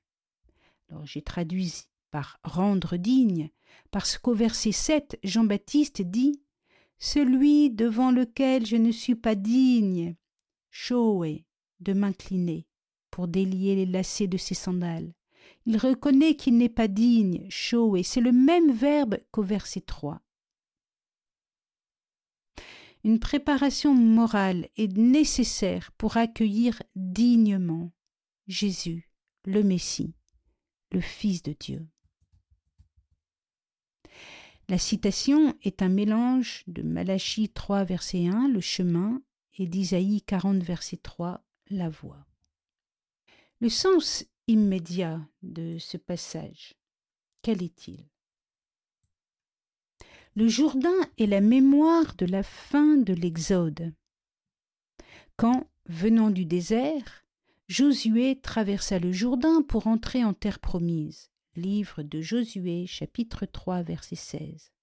Alors 0.89 1.05
j'ai 1.05 1.21
traduit 1.21 1.87
par 2.11 2.37
rendre 2.43 2.97
digne, 2.97 3.49
parce 3.91 4.17
qu'au 4.17 4.33
verset 4.33 4.73
7, 4.73 5.17
Jean-Baptiste 5.23 6.01
dit 6.01 6.41
Celui 6.99 7.71
devant 7.71 8.11
lequel 8.11 8.65
je 8.65 8.75
ne 8.75 8.91
suis 8.91 9.15
pas 9.15 9.35
digne, 9.35 10.15
Shoé, 10.69 11.45
de 11.79 11.93
m'incliner 11.93 12.67
pour 13.09 13.29
délier 13.29 13.75
les 13.75 13.85
lacets 13.85 14.27
de 14.27 14.37
ses 14.37 14.53
sandales. 14.53 15.13
Il 15.65 15.77
reconnaît 15.77 16.35
qu'il 16.35 16.57
n'est 16.57 16.67
pas 16.67 16.89
digne, 16.89 17.45
Shoé, 17.49 18.03
c'est 18.03 18.21
le 18.21 18.33
même 18.33 18.73
verbe 18.73 19.17
qu'au 19.31 19.43
verset 19.43 19.81
3. 19.81 20.21
Une 23.05 23.19
préparation 23.19 23.93
morale 23.93 24.67
est 24.77 24.97
nécessaire 24.97 25.91
pour 25.91 26.17
accueillir 26.17 26.81
dignement 26.95 27.91
Jésus, 28.47 29.11
le 29.45 29.61
Messie, 29.61 30.15
le 30.91 31.01
Fils 31.01 31.43
de 31.43 31.53
Dieu. 31.53 31.87
La 34.69 34.79
citation 34.79 35.55
est 35.61 35.83
un 35.83 35.89
mélange 35.89 36.63
de 36.65 36.81
Malachie 36.81 37.49
3, 37.49 37.83
verset 37.83 38.25
1, 38.25 38.47
le 38.47 38.59
chemin, 38.59 39.21
et 39.59 39.67
d'Isaïe 39.67 40.23
40, 40.23 40.63
verset 40.63 40.97
3, 40.97 41.45
la 41.69 41.89
voie. 41.89 42.25
Le 43.59 43.69
sens 43.69 44.25
immédiat 44.47 45.21
de 45.43 45.77
ce 45.77 45.97
passage, 45.97 46.73
quel 47.43 47.61
est-il? 47.61 48.03
Le 50.37 50.49
Jourdain 50.49 50.89
est 51.17 51.27
la 51.27 51.39
mémoire 51.39 52.13
de 52.17 52.25
la 52.25 52.43
fin 52.43 52.97
de 52.97 53.13
l'Exode. 53.13 53.93
Quand, 55.37 55.69
venant 55.85 56.29
du 56.29 56.43
désert, 56.43 57.23
Josué 57.69 58.41
traversa 58.41 58.99
le 58.99 59.13
Jourdain 59.13 59.61
pour 59.61 59.87
entrer 59.87 60.25
en 60.25 60.33
terre 60.33 60.59
promise. 60.59 61.29
Livre 61.55 62.03
de 62.03 62.19
Josué, 62.19 62.85
chapitre 62.85 63.45
3, 63.45 63.83
verset 63.83 64.17
16. 64.17 64.73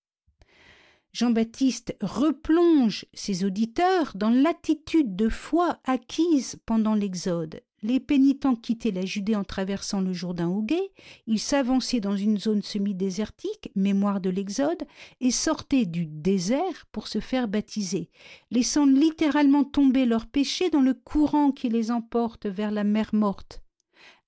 Jean-Baptiste 1.12 1.98
replonge 2.00 3.04
ses 3.12 3.44
auditeurs 3.44 4.12
dans 4.14 4.30
l'attitude 4.30 5.14
de 5.16 5.28
foi 5.28 5.80
acquise 5.84 6.56
pendant 6.64 6.94
l'Exode. 6.94 7.60
Les 7.84 7.98
pénitents 7.98 8.54
quittaient 8.54 8.92
la 8.92 9.04
Judée 9.04 9.34
en 9.34 9.42
traversant 9.42 10.00
le 10.00 10.12
Jourdain 10.12 10.48
au 10.48 10.62
guet, 10.62 10.92
ils 11.26 11.40
s'avançaient 11.40 12.00
dans 12.00 12.16
une 12.16 12.38
zone 12.38 12.62
semi-désertique, 12.62 13.72
mémoire 13.74 14.20
de 14.20 14.30
l'Exode, 14.30 14.84
et 15.20 15.32
sortaient 15.32 15.86
du 15.86 16.06
désert 16.06 16.86
pour 16.92 17.08
se 17.08 17.18
faire 17.18 17.48
baptiser, 17.48 18.08
laissant 18.52 18.86
littéralement 18.86 19.64
tomber 19.64 20.06
leurs 20.06 20.28
péchés 20.28 20.70
dans 20.70 20.80
le 20.80 20.94
courant 20.94 21.50
qui 21.50 21.68
les 21.68 21.90
emporte 21.90 22.46
vers 22.46 22.70
la 22.70 22.84
mer 22.84 23.10
morte, 23.12 23.62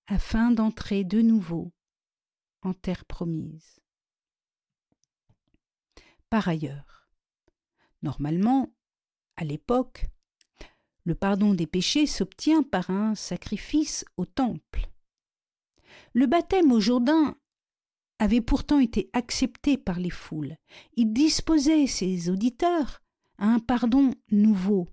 afin 0.09 0.51
d'entrer 0.51 1.05
de 1.05 1.23
nouveau 1.23 1.73
en 2.63 2.73
terre 2.73 3.05
promise. 3.05 3.79
Par 6.29 6.49
ailleurs, 6.49 7.09
normalement, 8.03 8.75
à 9.37 9.45
l'époque, 9.45 10.07
le 11.05 11.15
pardon 11.15 11.55
des 11.55 11.67
péchés 11.67 12.07
s'obtient 12.07 12.63
par 12.63 12.91
un 12.91 13.15
sacrifice 13.15 14.05
au 14.17 14.25
temple. 14.25 14.89
Le 16.13 16.27
baptême 16.27 16.73
au 16.73 16.81
Jourdain 16.81 17.37
avait 18.19 18.41
pourtant 18.41 18.79
été 18.79 19.11
accepté 19.13 19.77
par 19.77 20.01
les 20.01 20.11
foules. 20.11 20.57
Il 20.97 21.13
disposait 21.13 21.87
ses 21.87 22.31
auditeurs 22.31 23.03
à 23.39 23.47
un 23.47 23.59
pardon 23.59 24.13
nouveau, 24.31 24.89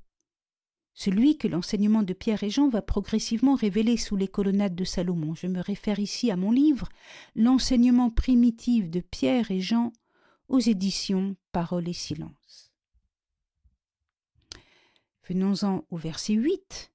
celui 0.93 1.37
que 1.37 1.47
l'enseignement 1.47 2.03
de 2.03 2.13
Pierre 2.13 2.43
et 2.43 2.49
Jean 2.49 2.67
va 2.67 2.81
progressivement 2.81 3.55
révéler 3.55 3.97
sous 3.97 4.15
les 4.15 4.27
colonnades 4.27 4.75
de 4.75 4.83
Salomon. 4.83 5.35
Je 5.35 5.47
me 5.47 5.61
réfère 5.61 5.99
ici 5.99 6.31
à 6.31 6.35
mon 6.35 6.51
livre 6.51 6.89
L'enseignement 7.35 8.09
primitif 8.09 8.89
de 8.89 8.99
Pierre 8.99 9.51
et 9.51 9.61
Jean 9.61 9.93
aux 10.47 10.59
éditions 10.59 11.35
Paroles 11.51 11.87
et 11.87 11.93
Silence. 11.93 12.70
Venons-en 15.27 15.85
au 15.89 15.97
verset 15.97 16.33
8. 16.33 16.91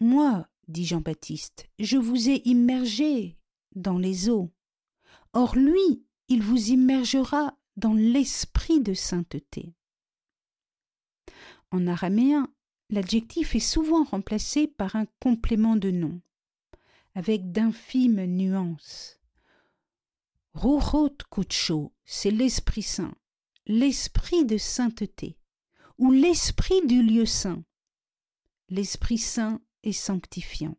Moi, 0.00 0.48
dit 0.68 0.84
Jean-Baptiste, 0.84 1.68
je 1.78 1.96
vous 1.96 2.28
ai 2.28 2.42
immergé 2.44 3.38
dans 3.74 3.98
les 3.98 4.28
eaux. 4.28 4.50
Or 5.32 5.56
lui, 5.56 6.04
il 6.28 6.42
vous 6.42 6.70
immergera 6.70 7.56
dans 7.76 7.94
l'esprit 7.94 8.80
de 8.80 8.94
sainteté. 8.94 9.74
En 11.70 11.86
araméen, 11.86 12.52
l'adjectif 12.90 13.54
est 13.54 13.60
souvent 13.60 14.04
remplacé 14.04 14.66
par 14.66 14.96
un 14.96 15.06
complément 15.20 15.76
de 15.76 15.90
nom. 15.90 16.20
avec 17.14 17.52
d'infimes 17.52 18.24
nuances. 18.24 19.20
Ruchot 20.54 21.16
Kutsho, 21.30 21.92
c'est 22.04 22.30
l'Esprit 22.30 22.82
Saint, 22.82 23.14
l'Esprit 23.66 24.44
de 24.44 24.58
sainteté, 24.58 25.36
ou 26.02 26.10
l'Esprit 26.10 26.84
du 26.84 27.00
lieu 27.00 27.26
saint. 27.26 27.62
L'Esprit 28.68 29.18
Saint 29.18 29.60
est 29.84 29.92
sanctifiant. 29.92 30.76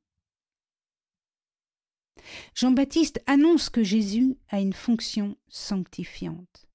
Jean-Baptiste 2.54 3.24
annonce 3.26 3.70
que 3.70 3.84
Jésus 3.84 4.36
a 4.50 4.60
une 4.60 4.74
fonction 4.74 5.38
sanctifiante. 5.48 6.68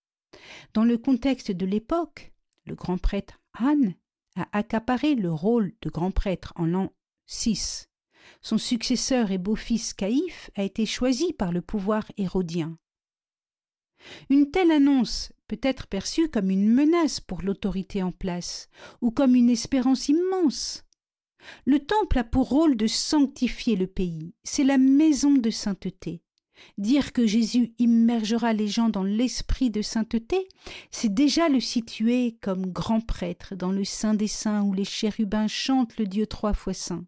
Dans 0.73 0.85
le 0.85 0.97
contexte 0.97 1.51
de 1.51 1.67
l'époque, 1.67 2.33
le 2.65 2.75
grand 2.75 2.97
prêtre 2.97 3.39
Han 3.61 3.93
a 4.35 4.49
accaparé 4.53 5.15
le 5.15 5.31
rôle 5.31 5.75
de 5.83 5.91
grand 5.91 6.11
prêtre 6.11 6.55
en 6.57 6.65
l'an 6.65 6.91
6. 7.27 7.91
Son 8.41 8.57
successeur 8.57 9.31
et 9.31 9.37
beau-fils 9.37 9.93
Caïphe 9.93 10.51
a 10.55 10.63
été 10.63 10.87
choisi 10.87 11.35
par 11.35 11.53
le 11.53 11.61
pouvoir 11.61 12.11
hérodien. 12.17 12.79
Une 14.31 14.51
telle 14.51 14.71
annonce 14.71 15.35
peut 15.49 15.59
être 15.63 15.87
perçue 15.87 16.29
comme 16.29 16.51
une 16.51 16.73
menace 16.73 17.21
pour 17.21 17.43
l'autorité 17.43 18.03
en 18.03 18.13
place, 18.13 18.69
ou 19.01 19.11
comme 19.11 19.35
une 19.35 19.51
espérance 19.51 20.09
immense. 20.09 20.85
Le 21.65 21.79
temple 21.79 22.19
a 22.19 22.25
pour 22.25 22.49
rôle 22.49 22.77
de 22.77 22.87
sanctifier 22.87 23.75
le 23.77 23.87
pays, 23.87 24.35
c'est 24.45 24.65
la 24.65 24.79
maison 24.79 25.33
de 25.33 25.51
sainteté. 25.51 26.23
Dire 26.77 27.13
que 27.13 27.27
Jésus 27.27 27.73
immergera 27.79 28.53
les 28.53 28.69
gens 28.69 28.89
dans 28.89 29.05
l'esprit 29.05 29.71
de 29.71 29.81
sainteté, 29.81 30.49
c'est 30.91 31.13
déjà 31.13 31.49
le 31.49 31.61
situer 31.61 32.37
comme 32.41 32.67
grand 32.67 33.01
prêtre 33.01 33.55
dans 33.55 33.73
le 33.73 33.85
Saint 33.85 34.15
des 34.15 34.29
Saints 34.29 34.63
où 34.63 34.73
les 34.73 34.85
chérubins 34.85 35.49
chantent 35.49 35.97
le 35.99 36.07
Dieu 36.07 36.27
trois 36.27 36.55
fois 36.55 36.75
saint. 36.75 37.07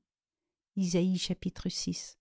Isaïe 0.76 1.18
chapitre 1.18 1.68
6. 1.68 2.18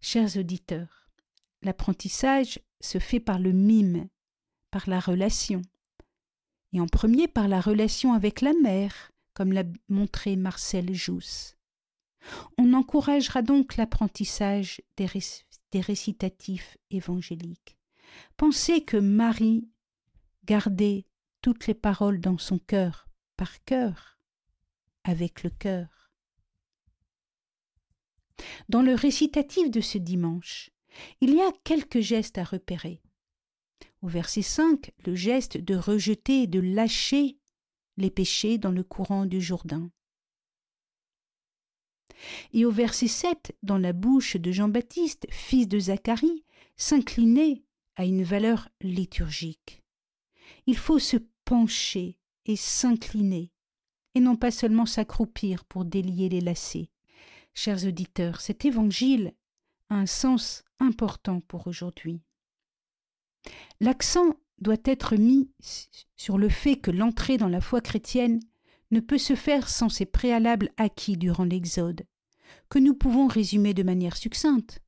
Chers 0.00 0.36
auditeurs, 0.36 1.07
l'apprentissage 1.62 2.60
se 2.80 2.98
fait 2.98 3.20
par 3.20 3.38
le 3.38 3.52
mime, 3.52 4.08
par 4.70 4.88
la 4.88 5.00
relation, 5.00 5.62
et 6.72 6.80
en 6.80 6.86
premier 6.86 7.28
par 7.28 7.48
la 7.48 7.60
relation 7.60 8.12
avec 8.12 8.40
la 8.40 8.52
mère, 8.52 9.12
comme 9.34 9.52
l'a 9.52 9.64
montré 9.88 10.36
Marcel 10.36 10.94
Jousse. 10.94 11.56
On 12.58 12.74
encouragera 12.74 13.42
donc 13.42 13.76
l'apprentissage 13.76 14.82
des, 14.96 15.08
des, 15.70 15.80
récitatifs 15.80 16.76
évangéliques. 16.90 17.78
Pensez 18.36 18.84
que 18.84 18.96
Marie 18.96 19.68
gardait 20.44 21.06
toutes 21.40 21.66
les 21.66 21.74
paroles 21.74 22.20
dans 22.20 22.38
son 22.38 22.58
cœur, 22.58 23.08
par 23.36 23.62
cœur, 23.64 24.18
avec 25.04 25.42
le 25.42 25.50
cœur. 25.50 26.10
Dans 28.68 28.82
le 28.82 28.94
récitatif 28.94 29.70
de 29.70 29.80
ce 29.80 29.98
dimanche, 29.98 30.70
il 31.20 31.34
y 31.34 31.40
a 31.40 31.52
quelques 31.64 32.00
gestes 32.00 32.38
à 32.38 32.44
repérer. 32.44 33.00
Au 34.02 34.08
verset 34.08 34.42
5, 34.42 34.92
le 35.06 35.14
geste 35.14 35.56
de 35.56 35.74
rejeter 35.74 36.42
et 36.42 36.46
de 36.46 36.60
lâcher 36.60 37.38
les 37.96 38.10
péchés 38.10 38.58
dans 38.58 38.70
le 38.70 38.84
courant 38.84 39.26
du 39.26 39.40
Jourdain. 39.40 39.90
Et 42.52 42.64
au 42.64 42.70
verset 42.70 43.08
7, 43.08 43.56
dans 43.62 43.78
la 43.78 43.92
bouche 43.92 44.36
de 44.36 44.52
Jean-Baptiste, 44.52 45.26
fils 45.30 45.68
de 45.68 45.78
Zacharie, 45.78 46.44
s'incliner 46.76 47.64
à 47.96 48.04
une 48.04 48.22
valeur 48.22 48.68
liturgique. 48.80 49.82
Il 50.66 50.76
faut 50.76 50.98
se 50.98 51.16
pencher 51.44 52.18
et 52.46 52.56
s'incliner, 52.56 53.50
et 54.14 54.20
non 54.20 54.36
pas 54.36 54.50
seulement 54.50 54.86
s'accroupir 54.86 55.64
pour 55.64 55.84
délier 55.84 56.28
les 56.28 56.40
lacets. 56.40 56.90
Chers 57.54 57.84
auditeurs, 57.86 58.40
cet 58.40 58.64
évangile 58.64 59.34
un 59.90 60.06
sens 60.06 60.64
important 60.80 61.40
pour 61.40 61.66
aujourd'hui. 61.66 62.20
L'accent 63.80 64.34
doit 64.60 64.76
être 64.84 65.16
mis 65.16 65.50
sur 66.16 66.38
le 66.38 66.48
fait 66.48 66.76
que 66.76 66.90
l'entrée 66.90 67.38
dans 67.38 67.48
la 67.48 67.60
foi 67.60 67.80
chrétienne 67.80 68.40
ne 68.90 69.00
peut 69.00 69.18
se 69.18 69.34
faire 69.34 69.68
sans 69.68 69.88
ces 69.88 70.06
préalables 70.06 70.70
acquis 70.76 71.16
durant 71.16 71.44
l'Exode, 71.44 72.06
que 72.68 72.78
nous 72.78 72.94
pouvons 72.94 73.26
résumer 73.26 73.74
de 73.74 73.82
manière 73.82 74.16
succincte. 74.16 74.80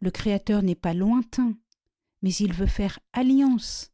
Le 0.00 0.10
Créateur 0.10 0.62
n'est 0.62 0.74
pas 0.74 0.94
lointain, 0.94 1.54
mais 2.22 2.32
il 2.34 2.52
veut 2.52 2.66
faire 2.66 2.98
alliance. 3.12 3.90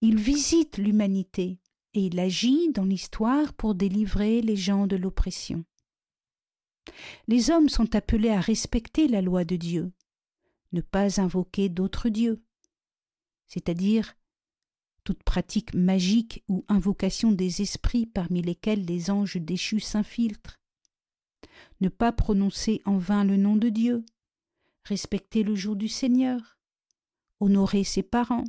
Il 0.00 0.16
visite 0.16 0.78
l'humanité 0.78 1.60
et 1.94 2.06
il 2.06 2.18
agit 2.20 2.70
dans 2.72 2.84
l'histoire 2.84 3.52
pour 3.54 3.74
délivrer 3.74 4.40
les 4.40 4.56
gens 4.56 4.86
de 4.86 4.96
l'oppression. 4.96 5.64
Les 7.26 7.50
hommes 7.50 7.68
sont 7.68 7.94
appelés 7.94 8.30
à 8.30 8.40
respecter 8.40 9.08
la 9.08 9.22
loi 9.22 9.44
de 9.44 9.56
Dieu, 9.56 9.92
ne 10.72 10.80
pas 10.80 11.20
invoquer 11.20 11.68
d'autres 11.68 12.08
dieux, 12.08 12.42
c'est-à-dire 13.46 14.14
toute 15.04 15.22
pratique 15.22 15.74
magique 15.74 16.44
ou 16.48 16.64
invocation 16.68 17.32
des 17.32 17.62
esprits 17.62 18.06
parmi 18.06 18.42
lesquels 18.42 18.84
les 18.84 19.10
anges 19.10 19.36
déchus 19.36 19.80
s'infiltrent, 19.80 20.58
ne 21.80 21.88
pas 21.88 22.12
prononcer 22.12 22.82
en 22.84 22.98
vain 22.98 23.24
le 23.24 23.36
nom 23.36 23.56
de 23.56 23.70
Dieu, 23.70 24.04
respecter 24.84 25.42
le 25.42 25.54
jour 25.54 25.76
du 25.76 25.88
Seigneur, 25.88 26.58
honorer 27.40 27.84
ses 27.84 28.02
parents, 28.02 28.44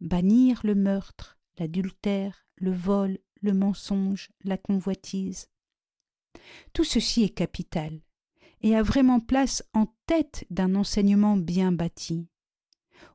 bannir 0.00 0.60
le 0.64 0.74
meurtre, 0.74 1.38
l'adultère, 1.58 2.46
le 2.56 2.72
vol, 2.72 3.18
le 3.40 3.52
mensonge, 3.52 4.30
la 4.44 4.58
convoitise. 4.58 5.48
Tout 6.72 6.84
ceci 6.84 7.24
est 7.24 7.30
capital 7.30 8.00
et 8.60 8.76
a 8.76 8.82
vraiment 8.82 9.20
place 9.20 9.62
en 9.72 9.86
tête 10.06 10.44
d'un 10.50 10.74
enseignement 10.74 11.36
bien 11.36 11.72
bâti. 11.72 12.28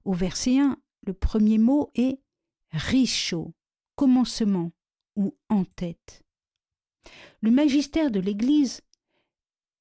Au 0.05 0.13
verset 0.13 0.59
1, 0.59 0.77
le 1.05 1.13
premier 1.13 1.57
mot 1.57 1.91
est 1.95 2.19
richaud, 2.71 3.53
commencement 3.95 4.71
ou 5.15 5.35
en 5.49 5.65
tête. 5.65 6.23
Le 7.41 7.51
magistère 7.51 8.09
de 8.09 8.19
l'Église 8.19 8.81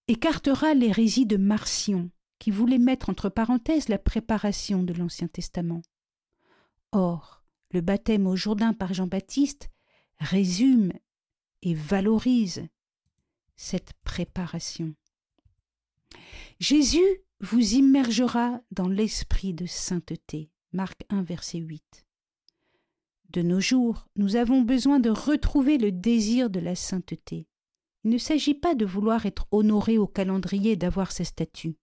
écartera 0.09 0.74
l'hérésie 0.74 1.26
de 1.26 1.37
Marcion, 1.37 2.11
qui 2.39 2.51
voulait 2.51 2.78
mettre 2.78 3.09
entre 3.09 3.28
parenthèses 3.28 3.89
la 3.89 3.99
préparation 3.99 4.83
de 4.83 4.93
l'Ancien 4.93 5.28
Testament. 5.28 5.83
Or, 6.91 7.45
le 7.70 7.80
baptême 7.80 8.26
au 8.26 8.37
Jourdain 8.37 8.74
par 8.74 8.93
Jean-Baptiste 8.93 9.70
résume 10.18 10.93
et 11.62 11.74
valorise 11.74 12.66
cette 13.62 13.92
préparation. 14.02 14.92
Jésus 16.58 16.98
vous 17.40 17.74
immergera 17.74 18.60
dans 18.72 18.88
l'esprit 18.88 19.54
de 19.54 19.66
sainteté. 19.66 20.50
Marc 20.72 21.04
1, 21.10 21.22
verset 21.22 21.58
8. 21.58 22.04
De 23.30 23.42
nos 23.42 23.60
jours, 23.60 24.08
nous 24.16 24.34
avons 24.34 24.62
besoin 24.62 24.98
de 24.98 25.10
retrouver 25.10 25.78
le 25.78 25.92
désir 25.92 26.50
de 26.50 26.58
la 26.58 26.74
sainteté. 26.74 27.46
Il 28.04 28.10
ne 28.10 28.18
s'agit 28.18 28.54
pas 28.54 28.74
de 28.74 28.84
vouloir 28.84 29.26
être 29.26 29.46
honoré 29.52 29.96
au 29.96 30.08
calendrier 30.08 30.74
d'avoir 30.76 31.12
ses 31.12 31.24
statuts. 31.24 31.76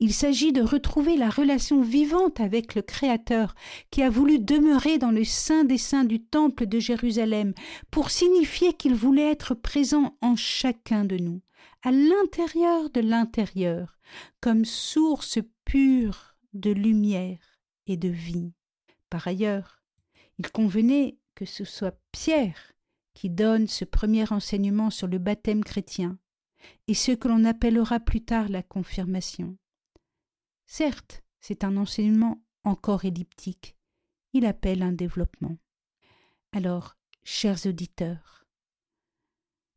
Il 0.00 0.12
s'agit 0.12 0.52
de 0.52 0.62
retrouver 0.62 1.16
la 1.16 1.30
relation 1.30 1.82
vivante 1.82 2.40
avec 2.40 2.74
le 2.74 2.82
Créateur 2.82 3.54
qui 3.90 4.02
a 4.02 4.10
voulu 4.10 4.38
demeurer 4.38 4.98
dans 4.98 5.10
le 5.10 5.24
sein 5.24 5.64
des 5.64 5.78
saints 5.78 6.04
du 6.04 6.22
temple 6.22 6.66
de 6.66 6.78
Jérusalem 6.78 7.54
pour 7.90 8.10
signifier 8.10 8.72
qu'il 8.72 8.94
voulait 8.94 9.30
être 9.30 9.54
présent 9.54 10.16
en 10.20 10.36
chacun 10.36 11.04
de 11.04 11.16
nous, 11.16 11.42
à 11.82 11.90
l'intérieur 11.90 12.90
de 12.90 13.00
l'intérieur, 13.00 13.98
comme 14.40 14.64
source 14.64 15.38
pure 15.64 16.36
de 16.52 16.70
lumière 16.70 17.60
et 17.86 17.96
de 17.96 18.08
vie. 18.08 18.52
Par 19.10 19.26
ailleurs, 19.28 19.82
il 20.38 20.50
convenait 20.50 21.18
que 21.34 21.44
ce 21.44 21.64
soit 21.64 21.98
Pierre 22.12 22.72
qui 23.14 23.30
donne 23.30 23.66
ce 23.66 23.84
premier 23.84 24.30
enseignement 24.30 24.90
sur 24.90 25.06
le 25.06 25.18
baptême 25.18 25.64
chrétien 25.64 26.18
et 26.88 26.94
ce 26.94 27.12
que 27.12 27.28
l'on 27.28 27.44
appellera 27.44 28.00
plus 28.00 28.24
tard 28.24 28.48
la 28.48 28.62
confirmation. 28.62 29.56
Certes, 30.66 31.22
c'est 31.40 31.64
un 31.64 31.76
enseignement 31.76 32.42
encore 32.64 33.04
elliptique, 33.04 33.76
il 34.32 34.44
appelle 34.44 34.82
un 34.82 34.92
développement. 34.92 35.58
Alors, 36.52 36.96
chers 37.24 37.66
auditeurs, 37.66 38.44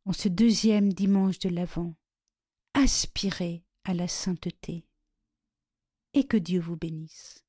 en 0.04 0.12
ce 0.12 0.28
deuxième 0.28 0.92
dimanche 0.92 1.38
de 1.38 1.48
l'Avent, 1.48 1.94
aspirez 2.74 3.64
à 3.84 3.94
la 3.94 4.08
sainteté 4.08 4.86
et 6.14 6.26
que 6.26 6.36
Dieu 6.36 6.60
vous 6.60 6.76
bénisse. 6.76 7.44